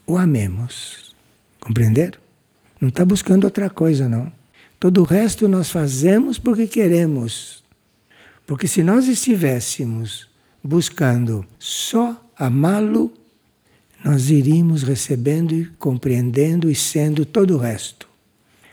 [0.05, 1.15] o amemos.
[1.59, 2.19] Compreenderam?
[2.79, 4.31] Não está buscando outra coisa, não.
[4.79, 7.64] Todo o resto nós fazemos porque queremos.
[8.45, 10.27] Porque se nós estivéssemos
[10.63, 13.11] buscando só amá-lo,
[14.03, 18.07] nós iríamos recebendo e compreendendo e sendo todo o resto.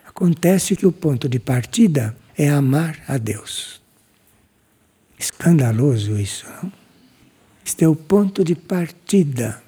[0.07, 3.81] Acontece que o ponto de partida é amar a Deus.
[5.19, 6.73] Escandaloso isso, não?
[7.65, 9.63] Este é o ponto de partida.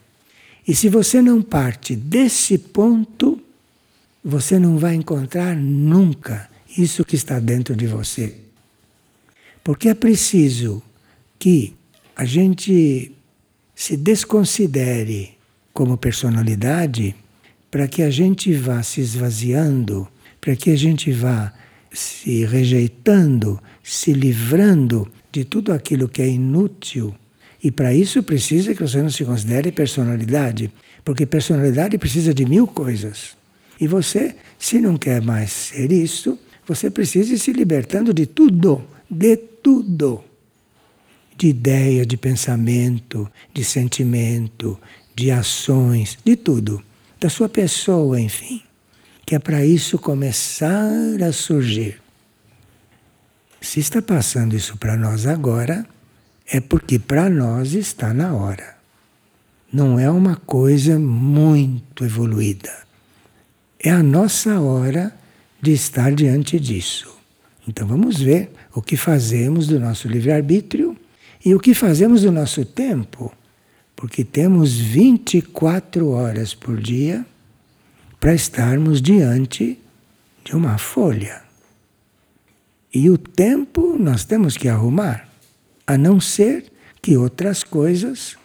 [0.67, 3.41] E se você não parte desse ponto,
[4.23, 8.44] você não vai encontrar nunca isso que está dentro de você.
[9.65, 10.83] Porque é preciso
[11.39, 11.75] que
[12.15, 13.13] a gente
[13.75, 15.31] se desconsidere
[15.73, 17.17] como personalidade
[17.71, 20.07] para que a gente vá se esvaziando,
[20.41, 21.53] para que a gente vá
[21.91, 27.15] se rejeitando, se livrando de tudo aquilo que é inútil.
[27.63, 30.71] E para isso precisa que você não se considere personalidade,
[31.03, 33.37] porque personalidade precisa de mil coisas.
[33.81, 38.85] E você, se não quer mais ser isso, você precisa ir se libertando de tudo,
[39.11, 40.23] de tudo.
[41.37, 44.79] De ideia, de pensamento, de sentimento,
[45.17, 46.83] de ações, de tudo.
[47.19, 48.63] Da sua pessoa, enfim.
[49.25, 50.93] Que é para isso começar
[51.27, 52.01] a surgir.
[53.59, 55.87] Se está passando isso para nós agora,
[56.47, 58.77] é porque para nós está na hora.
[59.73, 62.71] Não é uma coisa muito evoluída.
[63.81, 65.17] É a nossa hora
[65.61, 67.15] de estar diante disso.
[67.67, 70.97] Então vamos ver o que fazemos do nosso livre-arbítrio
[71.45, 73.33] e o que fazemos do nosso tempo,
[73.97, 77.25] porque temos 24 horas por dia
[78.21, 79.79] para estarmos diante
[80.45, 81.43] de uma folha.
[82.93, 85.29] E o tempo nós temos que arrumar.
[85.87, 88.37] A não ser que outras coisas,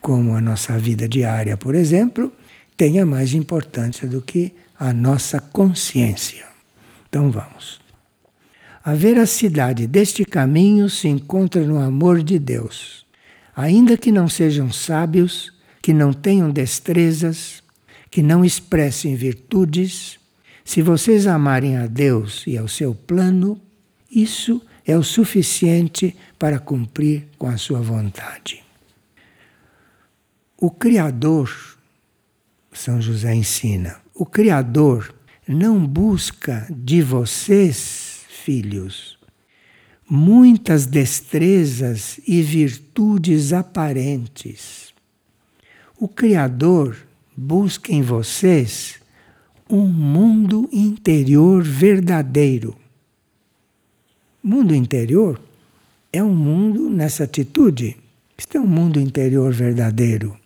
[0.00, 2.32] como a nossa vida diária, por exemplo,
[2.76, 6.46] tenha mais importância do que a nossa consciência.
[7.08, 7.85] Então vamos.
[8.86, 13.04] A veracidade deste caminho se encontra no amor de Deus.
[13.56, 17.64] Ainda que não sejam sábios, que não tenham destrezas,
[18.08, 20.20] que não expressem virtudes,
[20.64, 23.60] se vocês amarem a Deus e ao seu plano,
[24.08, 28.62] isso é o suficiente para cumprir com a sua vontade.
[30.56, 31.76] O Criador,
[32.72, 35.12] São José ensina, o Criador
[35.44, 38.05] não busca de vocês,
[38.46, 39.18] filhos,
[40.08, 44.94] muitas destrezas e virtudes aparentes.
[45.98, 46.96] O Criador
[47.36, 49.00] busca em vocês
[49.68, 52.76] um mundo interior verdadeiro.
[54.40, 55.40] Mundo interior
[56.12, 57.96] é um mundo nessa atitude.
[58.38, 60.38] Isto é um mundo interior verdadeiro.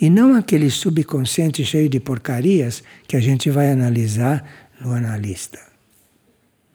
[0.00, 4.42] E não aquele subconsciente cheio de porcarias que a gente vai analisar
[4.80, 5.71] no analista.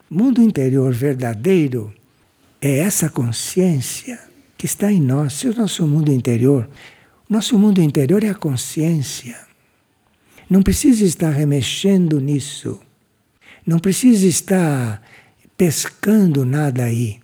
[0.10, 1.94] Mundo interior verdadeiro
[2.62, 4.20] é essa consciência
[4.58, 6.70] que está em nós, é o nosso mundo interior.
[7.30, 9.38] Nosso mundo interior é a consciência.
[10.50, 12.80] Não precisa estar remexendo nisso.
[13.66, 15.04] Não precisa estar
[15.58, 17.20] pescando nada aí.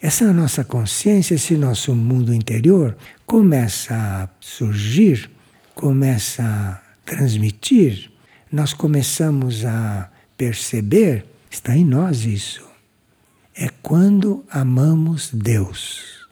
[0.00, 2.96] Essa nossa consciência, esse nosso mundo interior,
[3.26, 5.28] começa a surgir,
[5.74, 8.12] começa a transmitir,
[8.52, 12.64] nós começamos a perceber, está em nós isso.
[13.54, 16.26] É quando amamos Deus.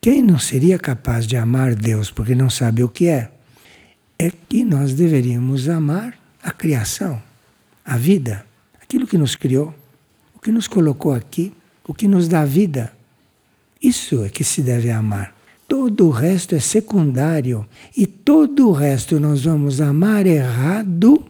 [0.00, 3.30] Quem não seria capaz de amar Deus porque não sabe o que é?
[4.22, 7.20] é que nós deveríamos amar a criação,
[7.84, 8.46] a vida,
[8.80, 9.74] aquilo que nos criou,
[10.32, 11.52] o que nos colocou aqui,
[11.84, 12.92] o que nos dá vida.
[13.82, 15.34] Isso é que se deve amar.
[15.66, 17.66] Todo o resto é secundário
[17.96, 21.24] e todo o resto nós vamos amar errado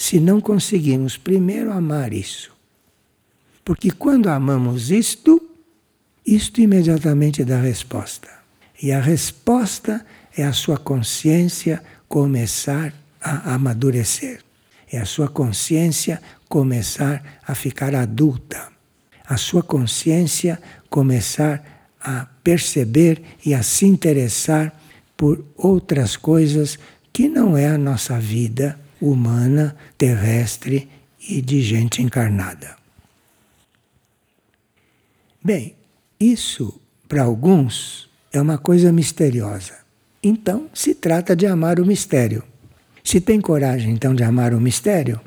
[0.00, 2.50] se não conseguimos primeiro amar isso.
[3.62, 5.38] Porque quando amamos isto,
[6.26, 8.30] isto imediatamente dá resposta.
[8.82, 14.40] E a resposta é a sua consciência começar a amadurecer.
[14.90, 18.72] É a sua consciência começar a ficar adulta.
[19.28, 24.74] A sua consciência começar a perceber e a se interessar
[25.14, 26.78] por outras coisas
[27.12, 30.88] que não é a nossa vida humana, terrestre
[31.28, 32.76] e de gente encarnada.
[35.42, 35.74] Bem,
[36.18, 39.78] isso para alguns é uma coisa misteriosa.
[40.22, 42.42] Então, se trata de amar o mistério.
[43.02, 45.18] Se tem coragem, então, de amar o mistério,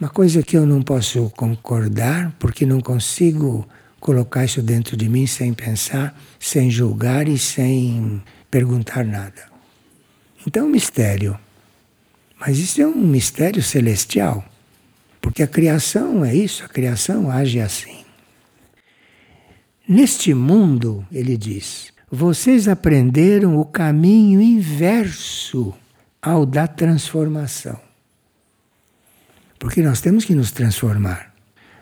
[0.00, 5.26] uma coisa que eu não posso concordar, porque não consigo colocar isso dentro de mim
[5.26, 9.42] sem pensar, sem julgar e sem perguntar nada.
[10.46, 11.38] Então, mistério.
[12.40, 14.42] Mas isso é um mistério celestial,
[15.20, 18.02] porque a criação é isso, a criação age assim.
[19.86, 25.74] Neste mundo, ele diz, vocês aprenderam o caminho inverso
[26.22, 27.78] ao da transformação.
[29.58, 31.34] Porque nós temos que nos transformar.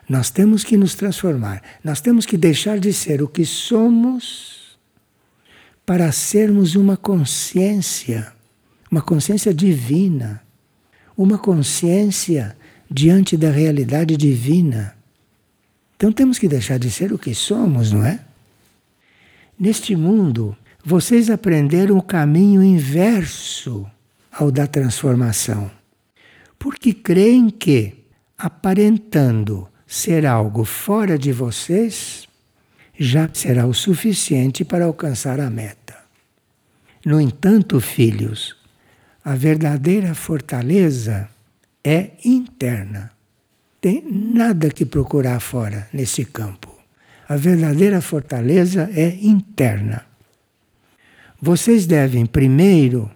[0.09, 1.61] Nós temos que nos transformar.
[1.81, 4.77] Nós temos que deixar de ser o que somos
[5.85, 8.33] para sermos uma consciência,
[8.91, 10.43] uma consciência divina,
[11.21, 12.55] uma consciência
[12.89, 14.95] diante da realidade divina.
[15.97, 18.21] Então temos que deixar de ser o que somos, não é?
[19.59, 23.85] Neste mundo, vocês aprenderam o caminho inverso
[24.31, 25.69] ao da transformação.
[26.57, 27.95] Porque creem que,
[28.37, 32.29] aparentando ser algo fora de vocês,
[32.97, 35.97] já será o suficiente para alcançar a meta.
[37.05, 38.55] No entanto, filhos,
[39.29, 41.29] a verdadeira fortaleza
[41.83, 43.11] é interna.
[43.79, 46.75] Tem nada que procurar fora nesse campo.
[47.27, 50.03] A verdadeira fortaleza é interna.
[51.39, 53.07] Vocês devem primeiro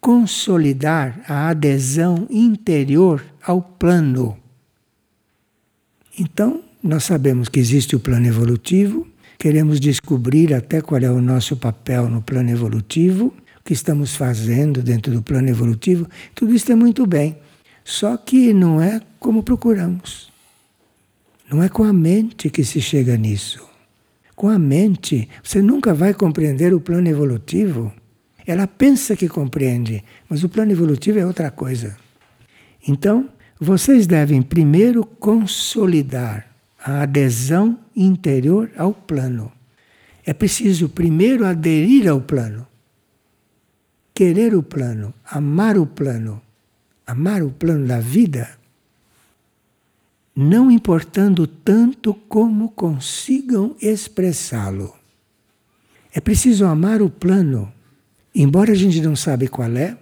[0.00, 4.36] consolidar a adesão interior ao plano.
[6.18, 9.06] Então, nós sabemos que existe o plano evolutivo,
[9.38, 13.32] queremos descobrir até qual é o nosso papel no plano evolutivo,
[13.64, 17.38] que estamos fazendo dentro do plano evolutivo, tudo isso é muito bem.
[17.82, 20.32] Só que não é como procuramos.
[21.50, 23.66] Não é com a mente que se chega nisso.
[24.36, 27.92] Com a mente, você nunca vai compreender o plano evolutivo.
[28.46, 31.96] Ela pensa que compreende, mas o plano evolutivo é outra coisa.
[32.86, 36.46] Então, vocês devem primeiro consolidar
[36.84, 39.50] a adesão interior ao plano.
[40.26, 42.66] É preciso primeiro aderir ao plano,
[44.14, 46.40] querer o plano, amar o plano,
[47.04, 48.48] amar o plano da vida,
[50.36, 54.94] não importando tanto como consigam expressá-lo.
[56.12, 57.72] É preciso amar o plano,
[58.32, 59.96] embora a gente não sabe qual é.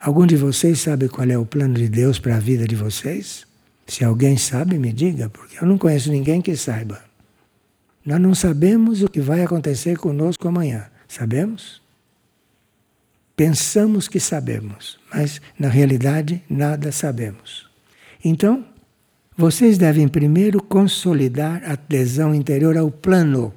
[0.00, 3.46] Algum de vocês sabe qual é o plano de Deus para a vida de vocês?
[3.86, 7.02] Se alguém sabe, me diga, porque eu não conheço ninguém que saiba.
[8.04, 10.86] Nós não sabemos o que vai acontecer conosco amanhã.
[11.08, 11.83] Sabemos?
[13.36, 17.68] Pensamos que sabemos, mas na realidade nada sabemos.
[18.24, 18.64] Então,
[19.36, 23.52] vocês devem primeiro consolidar a adesão interior ao plano.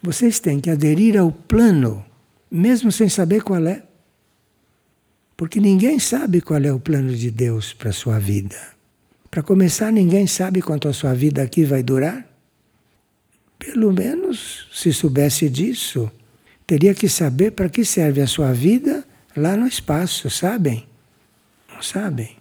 [0.00, 2.04] Vocês têm que aderir ao plano,
[2.48, 3.82] mesmo sem saber qual é.
[5.36, 8.56] Porque ninguém sabe qual é o plano de Deus para a sua vida.
[9.28, 12.26] Para começar, ninguém sabe quanto a sua vida aqui vai durar.
[13.58, 16.10] Pelo menos, se soubesse disso,
[16.70, 19.04] teria que saber para que serve a sua vida
[19.36, 20.86] lá no espaço, sabem?
[21.68, 22.36] Não sabem?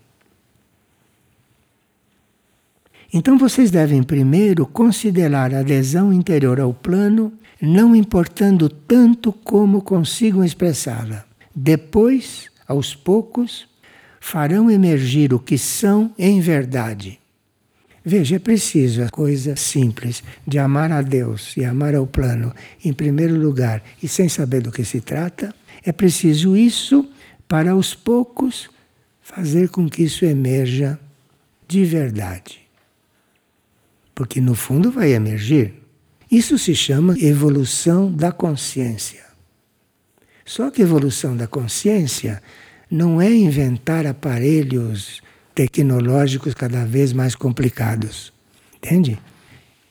[3.11, 10.43] Então vocês devem primeiro considerar a adesão interior ao plano, não importando tanto como consigam
[10.43, 11.25] expressá-la.
[11.55, 13.67] Depois, aos poucos,
[14.19, 17.18] farão emergir o que são em verdade.
[18.03, 22.93] Veja, é preciso a coisa simples de amar a Deus e amar ao plano em
[22.93, 25.53] primeiro lugar e sem saber do que se trata.
[25.83, 27.07] É preciso isso
[27.47, 28.69] para aos poucos
[29.21, 30.99] fazer com que isso emerja
[31.67, 32.61] de verdade.
[34.15, 35.73] Porque no fundo vai emergir.
[36.31, 39.23] Isso se chama evolução da consciência.
[40.45, 42.41] Só que evolução da consciência
[42.89, 45.21] não é inventar aparelhos
[45.59, 48.31] tecnológicos cada vez mais complicados.
[48.77, 49.19] Entende?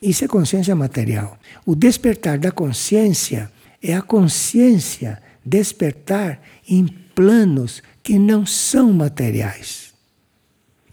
[0.01, 1.39] Isso é consciência material.
[1.67, 3.53] O despertar da consciência
[3.83, 9.93] é a consciência despertar em planos que não são materiais.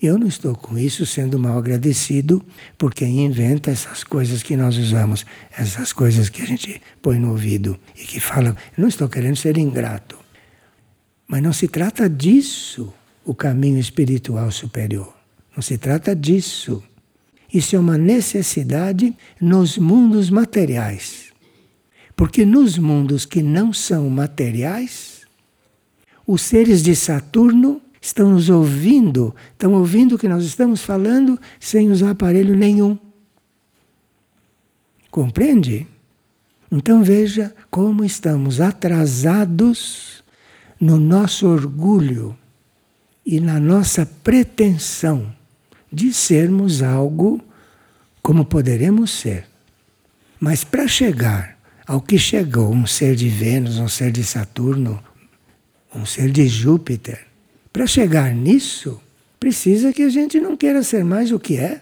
[0.02, 2.44] Eu não estou com isso sendo mal agradecido
[2.78, 5.26] por quem inventa essas coisas que nós usamos,
[5.58, 8.50] essas coisas que a gente põe no ouvido e que fala.
[8.50, 10.20] Eu não estou querendo ser ingrato.
[11.26, 12.94] Mas não se trata disso
[13.26, 15.14] o caminho espiritual superior.
[15.56, 16.84] Não se trata disso.
[17.52, 21.34] Isso é uma necessidade nos mundos materiais.
[22.16, 25.22] Porque nos mundos que não são materiais,
[26.26, 31.90] os seres de Saturno estão nos ouvindo, estão ouvindo o que nós estamos falando sem
[31.90, 32.98] usar aparelho nenhum.
[35.10, 35.88] Compreende?
[36.72, 40.24] Então veja como estamos atrasados
[40.80, 42.38] no nosso orgulho
[43.26, 45.34] e na nossa pretensão
[45.92, 47.42] de sermos algo
[48.22, 49.46] como poderemos ser.
[50.40, 51.58] Mas para chegar
[51.88, 55.02] ao que chegou um ser de Vênus, um ser de Saturno,
[55.94, 57.26] um ser de Júpiter,
[57.72, 59.02] para chegar nisso,
[59.40, 61.82] precisa que a gente não queira ser mais o que é,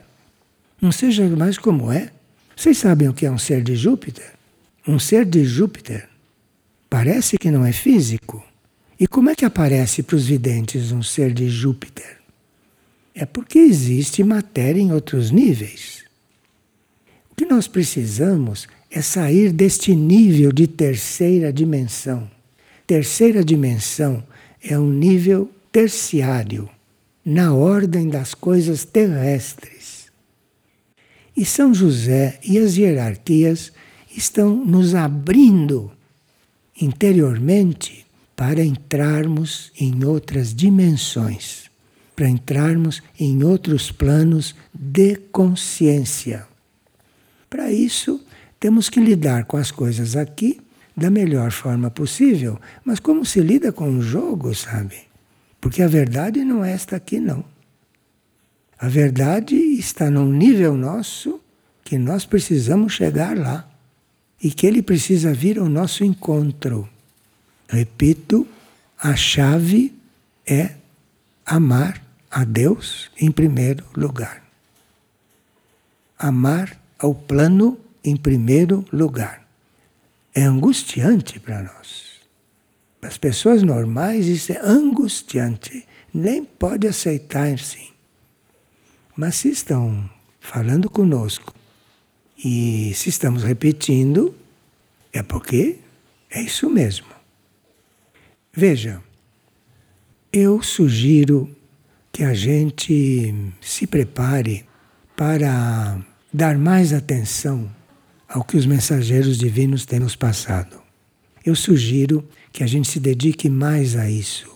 [0.82, 2.12] não seja mais como é.
[2.56, 4.34] Vocês sabem o que é um ser de Júpiter?
[4.88, 6.08] Um ser de Júpiter
[6.90, 8.44] parece que não é físico.
[9.00, 12.18] E como é que aparece para os videntes um ser de Júpiter?
[13.16, 16.04] É porque existe matéria em outros níveis.
[17.32, 22.30] O que nós precisamos é sair deste nível de terceira dimensão.
[22.86, 24.24] Terceira dimensão
[24.64, 26.70] é um nível terciário,
[27.26, 30.12] na ordem das coisas terrestres.
[31.36, 33.72] E São José e as hierarquias
[34.16, 35.92] estão nos abrindo
[36.80, 38.03] interiormente
[38.46, 41.72] para entrarmos em outras dimensões,
[42.14, 46.46] para entrarmos em outros planos de consciência.
[47.50, 48.22] Para isso,
[48.60, 50.60] temos que lidar com as coisas aqui
[50.96, 55.04] da melhor forma possível, mas como se lida com um jogo, sabe?
[55.62, 57.46] Porque a verdade não é esta aqui, não.
[58.78, 61.40] A verdade está num nível nosso
[61.82, 63.72] que nós precisamos chegar lá
[64.44, 66.90] e que ele precisa vir ao nosso encontro.
[67.74, 68.48] Repito,
[69.00, 69.96] a chave
[70.46, 70.76] é
[71.44, 74.44] amar a Deus em primeiro lugar.
[76.16, 79.44] Amar ao plano em primeiro lugar.
[80.36, 82.22] É angustiante para nós.
[83.02, 87.90] Para as pessoas normais isso é angustiante, nem pode aceitar assim.
[89.18, 90.08] Mas se estão
[90.40, 91.52] falando conosco
[92.38, 94.36] e se estamos repetindo,
[95.12, 95.80] é porque
[96.30, 97.13] é isso mesmo.
[98.56, 99.02] Veja,
[100.32, 101.50] eu sugiro
[102.12, 104.64] que a gente se prepare
[105.18, 106.00] para
[106.32, 107.68] dar mais atenção
[108.30, 110.80] ao que os mensageiros divinos têm nos passado.
[111.44, 114.56] Eu sugiro que a gente se dedique mais a isso,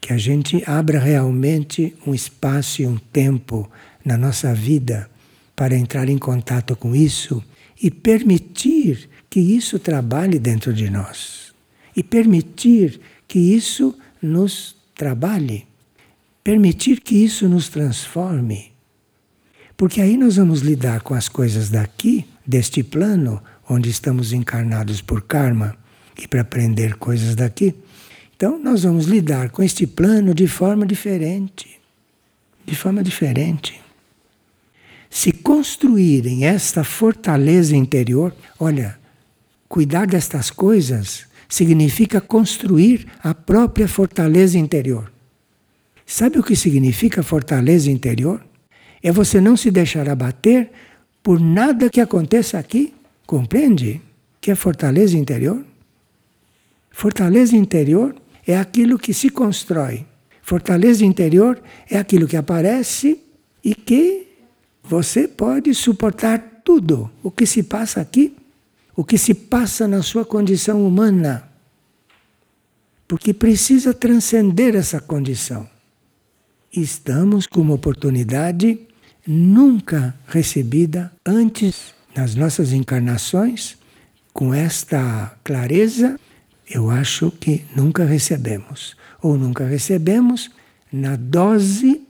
[0.00, 3.70] que a gente abra realmente um espaço e um tempo
[4.04, 5.08] na nossa vida
[5.54, 7.40] para entrar em contato com isso
[7.80, 11.54] e permitir que isso trabalhe dentro de nós.
[11.96, 15.66] E permitir que isso nos trabalhe.
[16.42, 18.72] Permitir que isso nos transforme.
[19.76, 25.22] Porque aí nós vamos lidar com as coisas daqui, deste plano, onde estamos encarnados por
[25.22, 25.76] karma
[26.18, 27.74] e para aprender coisas daqui.
[28.34, 31.78] Então, nós vamos lidar com este plano de forma diferente.
[32.64, 33.80] De forma diferente.
[35.10, 38.98] Se construírem esta fortaleza interior, olha,
[39.68, 45.10] cuidar destas coisas significa construir a própria fortaleza interior.
[46.04, 48.44] Sabe o que significa fortaleza interior?
[49.02, 50.70] É você não se deixar abater
[51.22, 52.94] por nada que aconteça aqui.
[53.26, 54.00] Compreende?
[54.40, 55.64] Que é fortaleza interior?
[56.90, 58.14] Fortaleza interior
[58.46, 60.06] é aquilo que se constrói.
[60.42, 63.20] Fortaleza interior é aquilo que aparece
[63.62, 64.26] e que
[64.82, 68.34] você pode suportar tudo o que se passa aqui,
[68.98, 71.48] o que se passa na sua condição humana.
[73.06, 75.70] Porque precisa transcender essa condição.
[76.72, 78.76] Estamos com uma oportunidade
[79.24, 83.78] nunca recebida antes nas nossas encarnações,
[84.32, 86.18] com esta clareza,
[86.68, 88.96] eu acho que nunca recebemos.
[89.22, 90.50] Ou nunca recebemos
[90.92, 92.02] na dose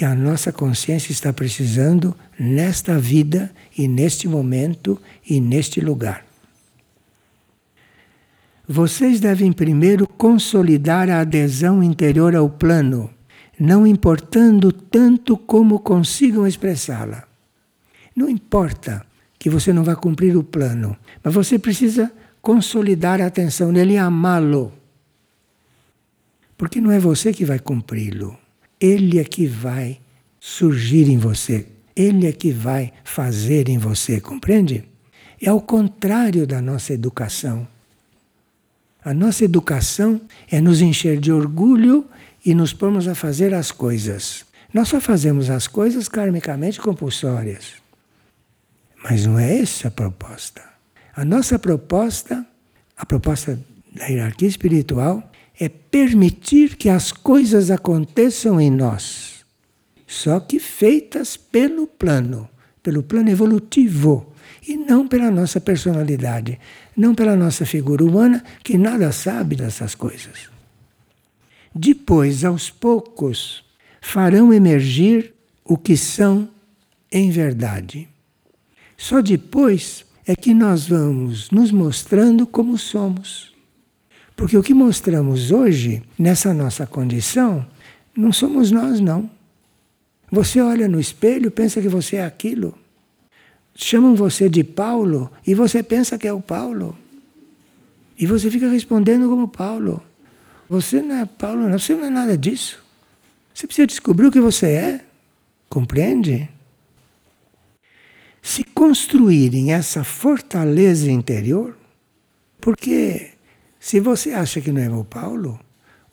[0.00, 4.98] que a nossa consciência está precisando nesta vida e neste momento
[5.28, 6.24] e neste lugar.
[8.66, 13.10] Vocês devem primeiro consolidar a adesão interior ao plano,
[13.58, 17.28] não importando tanto como consigam expressá-la.
[18.16, 19.04] Não importa
[19.38, 23.98] que você não vá cumprir o plano, mas você precisa consolidar a atenção nele e
[23.98, 24.72] amá-lo.
[26.56, 28.39] Porque não é você que vai cumpri-lo.
[28.80, 30.00] Ele é que vai
[30.38, 31.66] surgir em você.
[31.94, 34.84] Ele é que vai fazer em você, compreende?
[35.40, 37.66] É ao contrário da nossa educação.
[39.04, 40.20] A nossa educação
[40.50, 42.06] é nos encher de orgulho
[42.44, 44.44] e nos pormos a fazer as coisas.
[44.72, 47.74] Nós só fazemos as coisas karmicamente compulsórias.
[49.02, 50.62] Mas não é essa a proposta.
[51.14, 52.46] A nossa proposta,
[52.96, 53.58] a proposta
[53.94, 55.29] da hierarquia espiritual,
[55.60, 59.44] é permitir que as coisas aconteçam em nós,
[60.06, 62.48] só que feitas pelo plano,
[62.82, 64.32] pelo plano evolutivo,
[64.66, 66.58] e não pela nossa personalidade,
[66.96, 70.48] não pela nossa figura humana, que nada sabe dessas coisas.
[71.74, 73.62] Depois, aos poucos,
[74.00, 75.34] farão emergir
[75.64, 76.48] o que são
[77.12, 78.08] em verdade.
[78.96, 83.49] Só depois é que nós vamos nos mostrando como somos.
[84.40, 87.66] Porque o que mostramos hoje, nessa nossa condição,
[88.16, 89.28] não somos nós, não.
[90.32, 92.74] Você olha no espelho, pensa que você é aquilo.
[93.74, 96.96] Chamam você de Paulo e você pensa que é o Paulo.
[98.18, 100.02] E você fica respondendo como Paulo.
[100.70, 101.78] Você não é Paulo, não.
[101.78, 102.82] Você não é nada disso.
[103.52, 105.04] Você precisa descobrir o que você é.
[105.68, 106.48] Compreende?
[108.40, 111.76] Se construírem essa fortaleza interior,
[112.58, 113.29] porque
[113.80, 115.58] se você acha que não é o Paulo,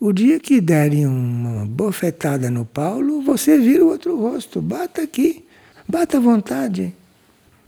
[0.00, 4.62] o dia que derem uma bofetada no Paulo, você vira o outro rosto.
[4.62, 5.44] Bata aqui,
[5.86, 6.94] bata à vontade.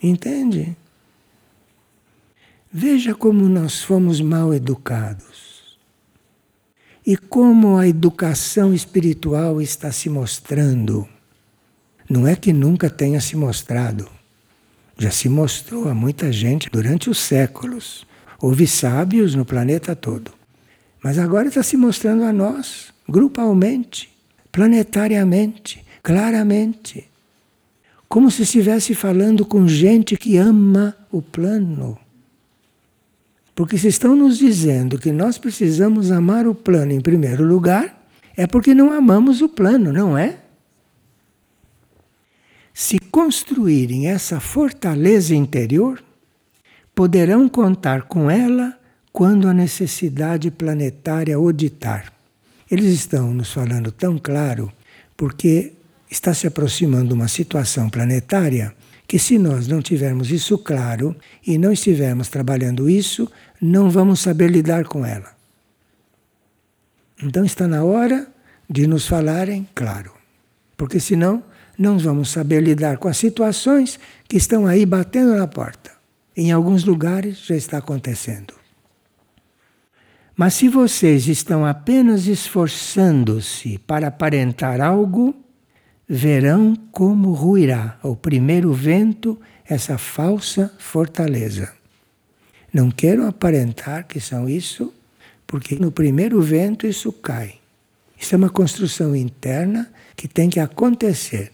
[0.02, 0.74] Entende?
[2.72, 5.76] Veja como nós fomos mal educados.
[7.04, 11.06] E como a educação espiritual está se mostrando.
[12.08, 14.08] Não é que nunca tenha se mostrado.
[14.96, 18.06] Já se mostrou a muita gente durante os séculos.
[18.40, 20.32] Houve sábios no planeta todo.
[21.02, 24.10] Mas agora está se mostrando a nós, grupalmente,
[24.50, 27.08] planetariamente, claramente.
[28.08, 31.98] Como se estivesse falando com gente que ama o plano.
[33.54, 38.00] Porque se estão nos dizendo que nós precisamos amar o plano em primeiro lugar,
[38.36, 40.38] é porque não amamos o plano, não é?
[42.72, 46.02] Se construírem essa fortaleza interior,
[46.94, 48.78] poderão contar com ela
[49.12, 52.12] quando a necessidade planetária o ditar.
[52.70, 54.72] Eles estão nos falando tão claro
[55.16, 55.72] porque
[56.10, 58.74] está se aproximando uma situação planetária
[59.06, 63.30] que, se nós não tivermos isso claro e não estivermos trabalhando isso,
[63.60, 65.34] não vamos saber lidar com ela.
[67.22, 68.28] Então está na hora
[68.68, 70.12] de nos falarem claro,
[70.76, 71.42] porque senão
[71.76, 75.99] não vamos saber lidar com as situações que estão aí batendo na porta
[76.42, 78.54] Em alguns lugares já está acontecendo.
[80.34, 85.34] Mas se vocês estão apenas esforçando-se para aparentar algo,
[86.08, 89.38] verão como ruirá ao primeiro vento
[89.68, 91.74] essa falsa fortaleza.
[92.72, 94.94] Não quero aparentar que são isso,
[95.46, 97.56] porque no primeiro vento isso cai.
[98.18, 101.52] Isso é uma construção interna que tem que acontecer.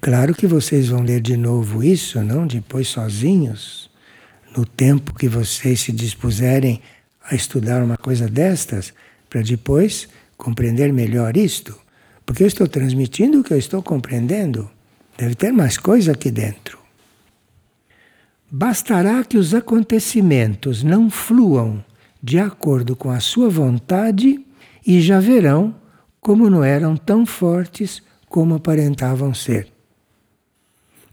[0.00, 3.90] Claro que vocês vão ler de novo isso, não depois sozinhos,
[4.56, 6.80] no tempo que vocês se dispuserem
[7.22, 8.94] a estudar uma coisa destas,
[9.28, 11.78] para depois compreender melhor isto.
[12.24, 14.70] Porque eu estou transmitindo o que eu estou compreendendo.
[15.18, 16.78] Deve ter mais coisa aqui dentro.
[18.50, 21.84] Bastará que os acontecimentos não fluam
[22.22, 24.44] de acordo com a sua vontade
[24.84, 25.74] e já verão
[26.20, 29.69] como não eram tão fortes como aparentavam ser.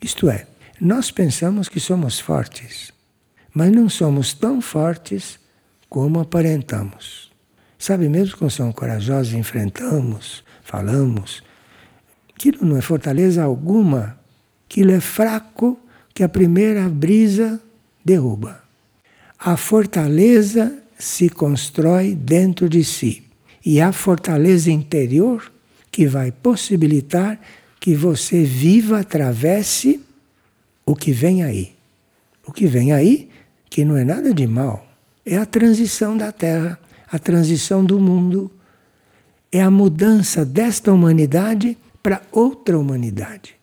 [0.01, 0.47] Isto é,
[0.79, 2.91] nós pensamos que somos fortes,
[3.53, 5.39] mas não somos tão fortes
[5.89, 7.31] como aparentamos.
[7.79, 11.43] Sabe, mesmo quando somos corajosos, enfrentamos, falamos,
[12.35, 14.19] aquilo não é fortaleza alguma,
[14.67, 15.79] aquilo é fraco
[16.13, 17.61] que a primeira brisa
[18.03, 18.63] derruba.
[19.39, 23.23] A fortaleza se constrói dentro de si.
[23.63, 25.51] E a fortaleza interior
[25.91, 27.39] que vai possibilitar
[27.79, 30.01] que você viva, atravesse
[30.85, 31.75] o que vem aí.
[32.45, 33.29] O que vem aí,
[33.69, 34.85] que não é nada de mal,
[35.25, 36.79] é a transição da Terra,
[37.11, 38.49] a transição do mundo,
[39.51, 43.55] é a mudança desta humanidade para outra humanidade.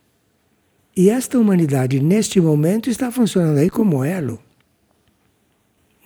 [0.96, 4.38] E esta humanidade, neste momento, está funcionando aí como elo.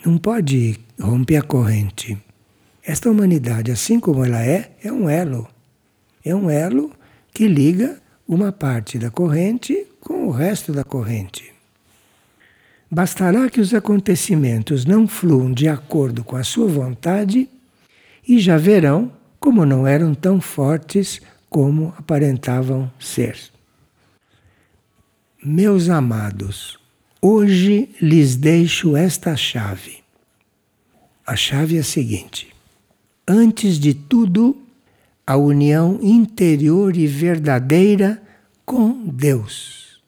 [0.05, 2.17] Não pode romper a corrente.
[2.83, 5.47] Esta humanidade, assim como ela é, é um elo.
[6.25, 6.91] É um elo
[7.39, 11.53] que liga uma parte da corrente com o resto da corrente.
[12.91, 17.49] Bastará que os acontecimentos não fluam de acordo com a sua vontade
[18.27, 23.39] e já verão como não eram tão fortes como aparentavam ser.
[25.41, 26.77] Meus amados,
[27.23, 29.99] hoje lhes deixo esta chave.
[31.25, 32.49] A chave é a seguinte:
[33.29, 34.61] antes de tudo,
[35.29, 38.23] a união interior e verdadeira
[38.65, 40.01] com Deus.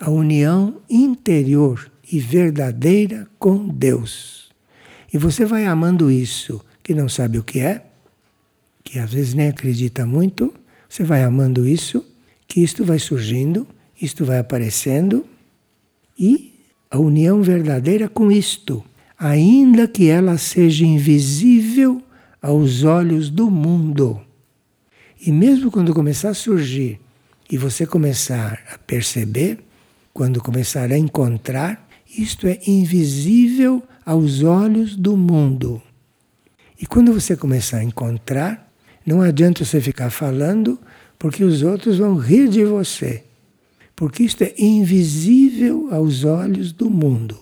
[0.00, 4.50] A união interior e verdadeira com Deus.
[5.14, 7.86] E você vai amando isso, que não sabe o que é,
[8.82, 10.52] que às vezes nem acredita muito,
[10.88, 12.04] você vai amando isso,
[12.48, 13.64] que isto vai surgindo
[14.02, 15.24] isto vai aparecendo
[16.18, 16.52] e
[16.90, 18.84] a união verdadeira com isto,
[19.16, 22.02] ainda que ela seja invisível
[22.40, 24.20] aos olhos do mundo.
[25.20, 27.00] E mesmo quando começar a surgir
[27.50, 29.58] e você começar a perceber,
[30.12, 35.82] quando começar a encontrar, isto é invisível aos olhos do mundo.
[36.80, 38.72] E quando você começar a encontrar,
[39.04, 40.78] não adianta você ficar falando,
[41.18, 43.24] porque os outros vão rir de você
[43.96, 47.40] porque isto é invisível aos olhos do mundo.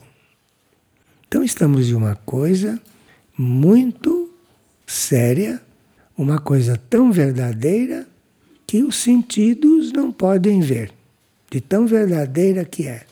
[1.27, 2.81] Então estamos de uma coisa
[3.37, 4.24] muito
[4.87, 5.61] séria,
[6.17, 8.07] uma coisa tão verdadeira
[8.67, 10.93] que os sentidos não podem ver,
[11.51, 13.05] de tão verdadeira que é.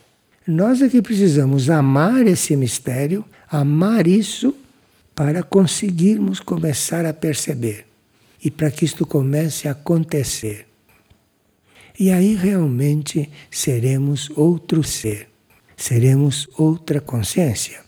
[0.46, 4.54] Nós é que precisamos amar esse mistério, amar isso,
[5.14, 7.86] para conseguirmos começar a perceber
[8.42, 10.66] e para que isto comece a acontecer.
[11.98, 15.28] E aí realmente seremos outro ser,
[15.76, 17.80] seremos outra consciência.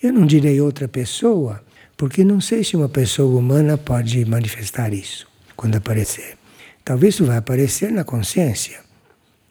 [0.00, 1.62] Eu não direi outra pessoa,
[1.98, 5.26] porque não sei se uma pessoa humana pode manifestar isso
[5.56, 6.38] quando aparecer.
[6.84, 8.80] Talvez isso vai aparecer na consciência,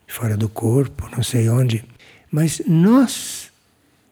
[0.08, 1.84] fora do corpo, não sei onde.
[2.32, 3.52] Mas nós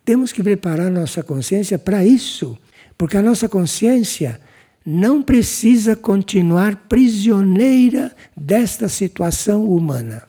[0.04, 2.58] temos que preparar nossa consciência para isso,
[2.98, 4.40] porque a nossa consciência
[4.86, 10.24] não precisa continuar prisioneira desta situação humana.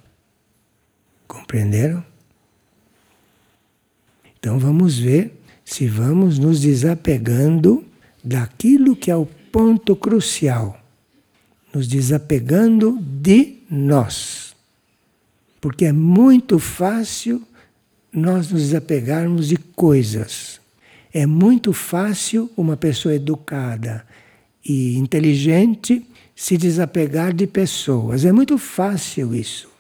[1.27, 2.05] Compreenderam?
[4.39, 7.85] Então vamos ver se vamos nos desapegando
[8.27, 10.79] daquilo que é o ponto crucial.
[11.73, 14.57] Nos desapegando de nós.
[15.61, 17.43] Porque é muito fácil
[18.13, 20.61] nós nos desapegarmos de coisas.
[21.13, 24.05] É muito fácil uma pessoa educada,
[24.65, 26.05] e inteligente
[26.35, 28.25] se desapegar de pessoas.
[28.25, 29.71] É muito fácil isso.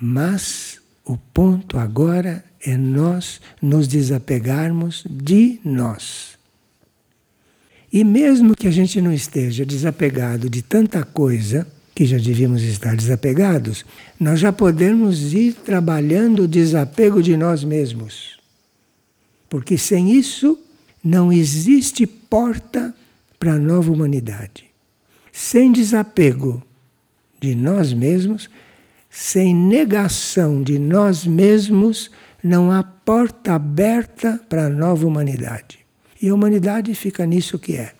[0.00, 6.37] Mas o ponto agora é nós nos desapegarmos de nós.
[7.92, 12.94] E mesmo que a gente não esteja desapegado de tanta coisa que já devíamos estar
[12.94, 13.84] desapegados,
[14.20, 18.38] nós já podemos ir trabalhando o desapego de nós mesmos.
[19.48, 20.58] Porque sem isso
[21.02, 22.94] não existe porta
[23.38, 24.66] para a nova humanidade.
[25.32, 26.62] Sem desapego
[27.40, 28.50] de nós mesmos,
[29.08, 32.10] sem negação de nós mesmos,
[32.42, 35.77] não há porta aberta para a nova humanidade.
[36.20, 37.92] E a humanidade fica nisso que é.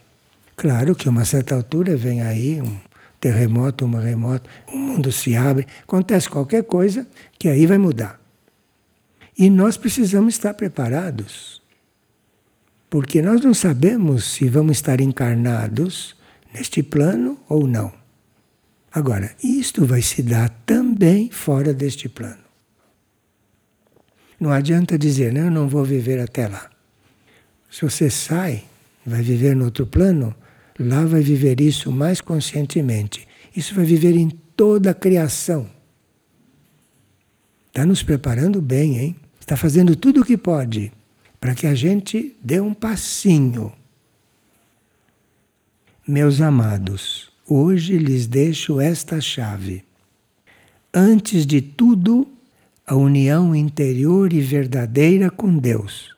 [0.57, 2.77] Claro que a uma certa altura vem aí um
[3.21, 7.07] terremoto, um maremoto, o mundo se abre, acontece qualquer coisa
[7.39, 8.21] que aí vai mudar.
[9.39, 11.62] E nós precisamos estar preparados.
[12.91, 16.16] Porque nós não sabemos se vamos estar encarnados
[16.53, 17.93] neste plano ou não.
[18.91, 22.49] Agora, isto vai se dar também fora deste plano.
[24.41, 26.71] Não adianta dizer, não, eu não vou viver até lá.
[27.71, 28.64] Se você sai,
[29.05, 30.35] vai viver no outro plano,
[30.79, 33.27] lá vai viver isso mais conscientemente.
[33.55, 35.69] Isso vai viver em toda a criação.
[37.69, 39.16] Está nos preparando bem, hein?
[39.41, 40.93] Está fazendo tudo o que pode
[41.41, 43.73] para que a gente dê um passinho.
[46.07, 49.85] Meus amados, hoje lhes deixo esta chave.
[50.93, 52.27] Antes de tudo,
[52.87, 56.16] a união interior e verdadeira com Deus,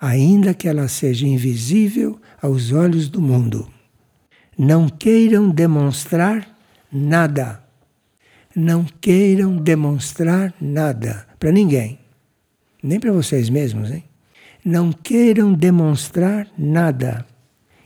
[0.00, 3.68] ainda que ela seja invisível aos olhos do mundo.
[4.56, 6.48] Não queiram demonstrar
[6.92, 7.62] nada.
[8.54, 12.00] Não queiram demonstrar nada para ninguém,
[12.82, 14.02] nem para vocês mesmos, hein?
[14.64, 17.24] não queiram demonstrar nada.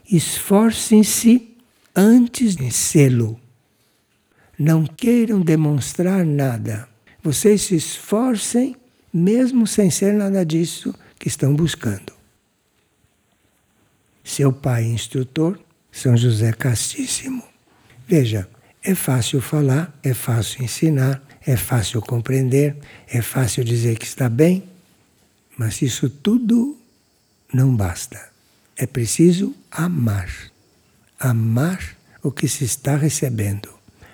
[0.09, 1.55] Esforcem-se
[1.95, 3.39] antes de sê-lo.
[4.57, 6.87] Não queiram demonstrar nada.
[7.21, 8.75] Vocês se esforcem,
[9.13, 10.93] mesmo sem ser nada disso
[11.23, 12.11] que estão buscando.
[14.25, 15.57] Seu pai instrutor,
[15.89, 17.41] São José Castíssimo.
[18.05, 18.45] Veja,
[18.83, 22.75] é fácil falar, é fácil ensinar, é fácil compreender,
[23.07, 24.65] é fácil dizer que está bem,
[25.57, 26.77] mas isso tudo
[27.53, 28.19] não basta.
[28.75, 30.29] É preciso amar.
[31.17, 33.69] Amar o que se está recebendo.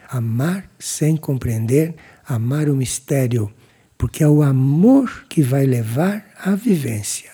[0.07, 1.95] Amar sem compreender,
[2.27, 3.51] amar o mistério,
[3.99, 7.29] porque é o amor que vai levar à vivência.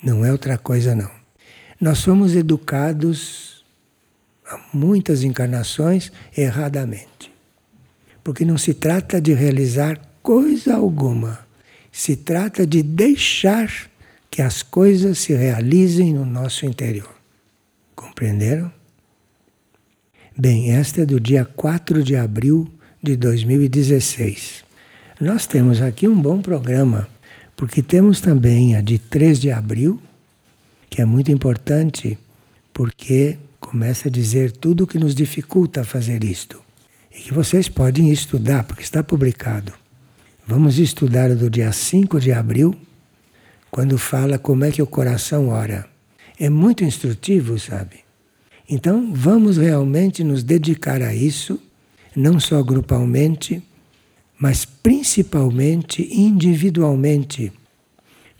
[0.00, 1.10] Não é outra coisa, não.
[1.80, 3.64] Nós somos educados
[4.46, 7.32] há muitas encarnações erradamente.
[8.22, 11.48] Porque não se trata de realizar coisa alguma
[11.90, 13.90] se trata de deixar
[14.30, 17.12] que as coisas se realizem no nosso interior.
[17.96, 18.70] Compreenderam?
[20.38, 22.70] Bem, esta é do dia 4 de abril
[23.02, 24.67] de 2016.
[25.20, 27.08] Nós temos aqui um bom programa,
[27.56, 30.00] porque temos também a de 3 de abril,
[30.88, 32.16] que é muito importante,
[32.72, 36.62] porque começa a dizer tudo o que nos dificulta fazer isto.
[37.12, 39.72] E que vocês podem estudar, porque está publicado.
[40.46, 42.76] Vamos estudar do dia 5 de abril,
[43.72, 45.84] quando fala como é que o coração ora.
[46.38, 48.04] É muito instrutivo, sabe?
[48.70, 51.60] Então, vamos realmente nos dedicar a isso,
[52.14, 53.60] não só grupalmente,
[54.38, 57.52] mas principalmente individualmente,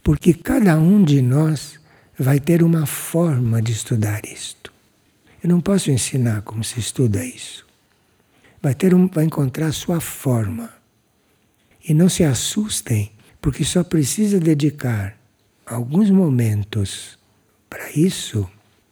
[0.02, 1.78] porque cada um de nós
[2.16, 4.72] vai ter uma forma de estudar isto.
[5.42, 7.66] Eu não posso ensinar como se estuda isso.
[8.62, 10.72] Vai ter um, vai encontrar a sua forma.
[11.86, 15.16] E não se assustem, porque só precisa dedicar
[15.64, 17.18] alguns momentos
[17.70, 18.48] para isso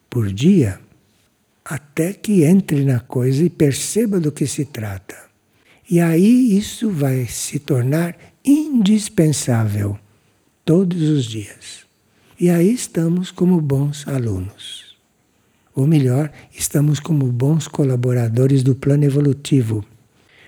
[0.09, 0.81] por dia,
[1.65, 5.26] até que entre na coisa e perceba do que se trata.
[5.89, 9.97] E aí isso vai se tornar indispensável
[10.64, 11.87] todos os dias.
[12.39, 14.97] E aí estamos como bons alunos.
[15.74, 19.84] Ou melhor, estamos como bons colaboradores do plano evolutivo.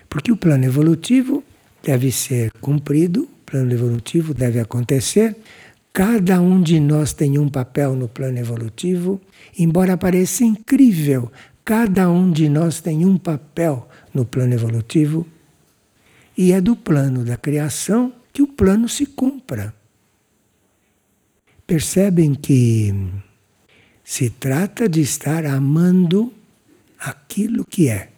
[0.09, 1.43] Porque o plano evolutivo
[1.83, 5.37] deve ser cumprido, o plano evolutivo deve acontecer.
[5.93, 9.21] Cada um de nós tem um papel no plano evolutivo,
[9.57, 11.31] embora pareça incrível,
[11.63, 15.25] cada um de nós tem um papel no plano evolutivo.
[16.37, 19.73] E é do plano da criação que o plano se cumpra.
[21.67, 22.93] Percebem que
[24.03, 26.33] se trata de estar amando
[26.99, 28.09] aquilo que é.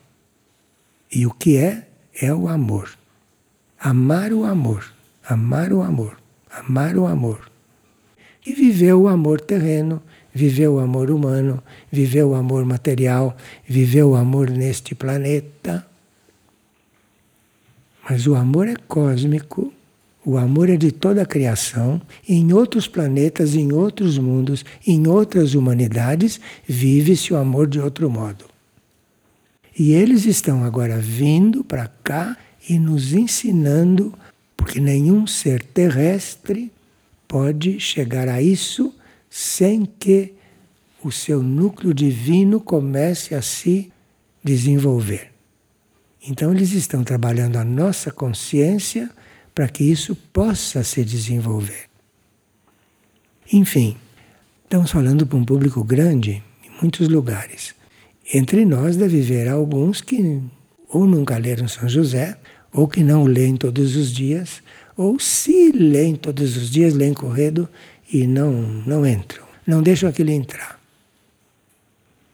[1.11, 2.89] E o que é, é o amor.
[3.77, 4.85] Amar o amor,
[5.27, 6.17] amar o amor,
[6.49, 7.51] amar o amor.
[8.45, 10.01] E viver o amor terreno,
[10.33, 11.61] viver o amor humano,
[11.91, 13.35] viver o amor material,
[13.67, 15.85] viver o amor neste planeta.
[18.09, 19.71] Mas o amor é cósmico,
[20.25, 22.01] o amor é de toda a criação.
[22.27, 28.45] Em outros planetas, em outros mundos, em outras humanidades, vive-se o amor de outro modo.
[29.77, 32.37] E eles estão agora vindo para cá
[32.69, 34.13] e nos ensinando,
[34.55, 36.71] porque nenhum ser terrestre
[37.27, 38.93] pode chegar a isso
[39.31, 40.33] sem que
[41.01, 43.89] o seu núcleo divino comece a se
[44.43, 45.31] desenvolver.
[46.21, 49.09] Então, eles estão trabalhando a nossa consciência
[49.55, 51.85] para que isso possa se desenvolver.
[53.51, 53.95] Enfim,
[54.63, 57.73] estamos falando para um público grande em muitos lugares.
[58.33, 60.41] Entre nós deve haver alguns que
[60.89, 62.37] ou nunca leram São José,
[62.73, 64.61] ou que não leem todos os dias,
[64.95, 67.67] ou se leem todos os dias, leem corredo
[68.11, 68.51] e não,
[68.85, 70.79] não entram, não deixam aquele entrar.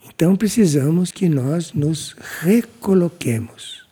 [0.08, 3.86] Então precisamos que nós nos recoloquemos,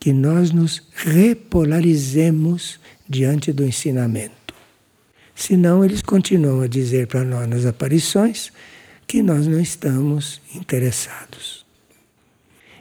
[0.00, 4.54] que nós nos repolarizemos diante do ensinamento.
[5.34, 8.50] Senão eles continuam a dizer para nós nas aparições
[9.06, 11.64] que nós não estamos interessados.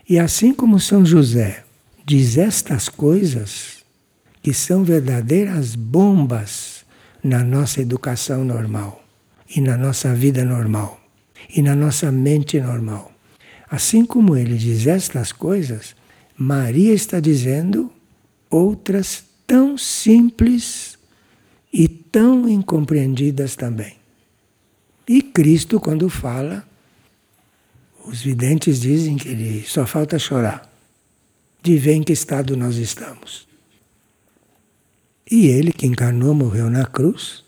[0.10, 1.64] E assim como São José
[2.06, 3.82] diz estas coisas,
[4.42, 6.81] que são verdadeiras bombas
[7.24, 9.04] na nossa educação normal
[9.56, 11.00] e na nossa vida normal
[11.50, 13.12] e na nossa mente normal.
[13.70, 15.96] Assim como ele diz estas coisas,
[16.38, 17.92] Maria está dizendo
[18.50, 20.98] outras tão simples
[21.72, 23.96] e tão incompreendidas também.
[25.08, 26.66] E Cristo, quando fala,
[28.06, 30.70] os videntes dizem que ele só falta chorar
[31.62, 33.48] de ver em que estado nós estamos.
[35.32, 37.44] E ele que encarnou, morreu na cruz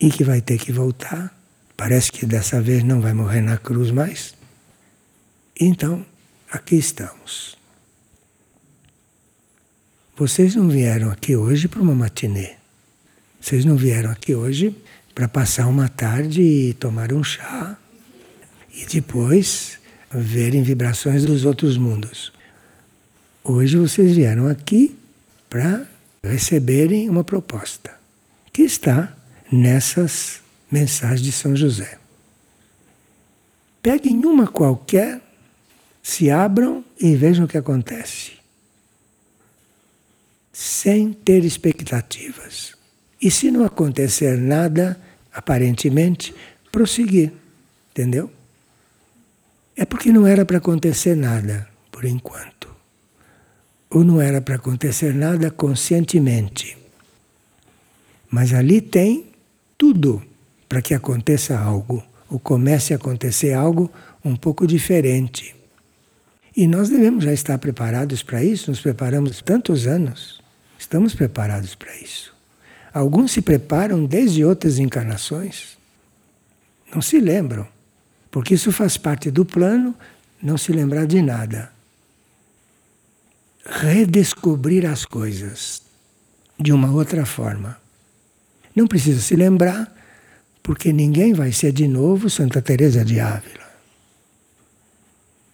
[0.00, 1.38] e que vai ter que voltar
[1.80, 4.34] Parece que dessa vez não vai morrer na cruz mais.
[5.58, 6.04] Então,
[6.52, 7.56] aqui estamos.
[10.14, 12.56] Vocês não vieram aqui hoje para uma matinê.
[13.40, 14.76] Vocês não vieram aqui hoje
[15.14, 17.78] para passar uma tarde e tomar um chá
[18.74, 19.78] e depois
[20.10, 22.30] verem vibrações dos outros mundos.
[23.42, 24.94] Hoje vocês vieram aqui
[25.48, 25.86] para
[26.22, 27.98] receberem uma proposta
[28.52, 29.16] que está
[29.50, 30.40] nessas
[30.70, 31.98] mensagem de São José.
[33.82, 35.20] Peguem uma qualquer,
[36.02, 38.32] se abram e vejam o que acontece.
[40.52, 42.74] Sem ter expectativas.
[43.20, 45.00] E se não acontecer nada,
[45.32, 46.34] aparentemente,
[46.70, 47.32] prosseguir.
[47.90, 48.30] Entendeu?
[49.74, 52.69] É porque não era para acontecer nada, por enquanto.
[53.90, 56.78] Ou não era para acontecer nada conscientemente.
[58.30, 59.26] Mas ali tem
[59.76, 60.22] tudo
[60.68, 63.90] para que aconteça algo, ou comece a acontecer algo
[64.24, 65.56] um pouco diferente.
[66.56, 70.40] E nós devemos já estar preparados para isso, nos preparamos tantos anos,
[70.78, 72.32] estamos preparados para isso.
[72.92, 75.76] Alguns se preparam desde outras encarnações,
[76.92, 77.66] não se lembram,
[78.30, 79.94] porque isso faz parte do plano,
[80.42, 81.72] não se lembrar de nada.
[83.64, 85.82] Redescobrir as coisas
[86.58, 87.78] de uma outra forma.
[88.74, 89.94] Não precisa se lembrar,
[90.62, 93.70] porque ninguém vai ser de novo Santa Teresa de Ávila.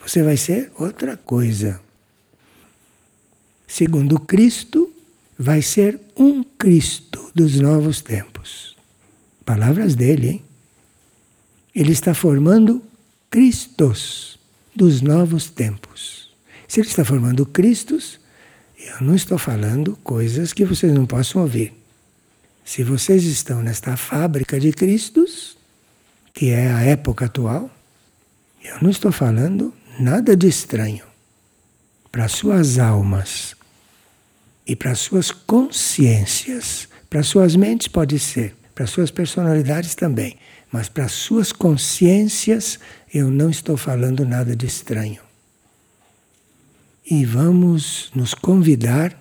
[0.00, 1.80] Você vai ser outra coisa.
[3.66, 4.92] Segundo Cristo,
[5.38, 8.76] vai ser um Cristo dos novos tempos.
[9.44, 10.44] Palavras dele, hein?
[11.74, 12.82] Ele está formando
[13.28, 14.38] Cristos
[14.74, 16.15] dos novos tempos.
[16.68, 18.18] Se ele está formando Cristos,
[18.78, 21.72] eu não estou falando coisas que vocês não possam ouvir.
[22.64, 25.56] Se vocês estão nesta fábrica de Cristos,
[26.34, 27.70] que é a época atual,
[28.62, 31.04] eu não estou falando nada de estranho.
[32.10, 33.54] Para suas almas
[34.66, 40.36] e para suas consciências, para suas mentes pode ser, para suas personalidades também,
[40.72, 42.78] mas para suas consciências
[43.14, 45.25] eu não estou falando nada de estranho.
[47.08, 49.16] E vamos nos convidar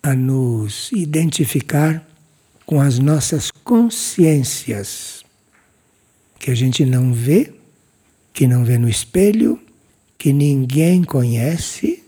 [0.00, 2.06] a nos identificar
[2.64, 5.24] com as nossas consciências,
[6.38, 7.52] que a gente não vê,
[8.32, 9.58] que não vê no espelho,
[10.16, 12.04] que ninguém conhece,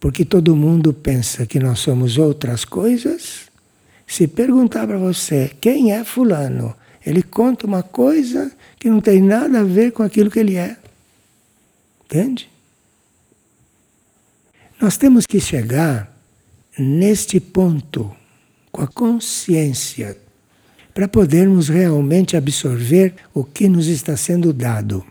[0.00, 3.42] porque todo mundo pensa que nós somos outras coisas.
[4.04, 6.74] Se perguntar para você quem é Fulano,
[7.06, 10.76] ele conta uma coisa que não tem nada a ver com aquilo que ele é.
[12.04, 12.50] Entende?
[14.80, 16.10] Nós temos que chegar
[16.78, 18.14] neste ponto
[18.72, 20.16] com a consciência,
[20.94, 25.04] para podermos realmente absorver o que nos está sendo dado.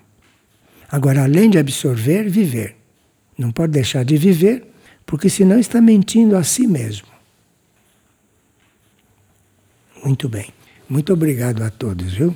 [0.92, 2.76] Agora, além de absorver, viver.
[3.38, 4.66] Não pode deixar de viver,
[5.06, 7.08] porque senão está mentindo a si mesmo.
[10.04, 10.52] Muito bem.
[10.90, 12.36] Muito obrigado a todos, viu?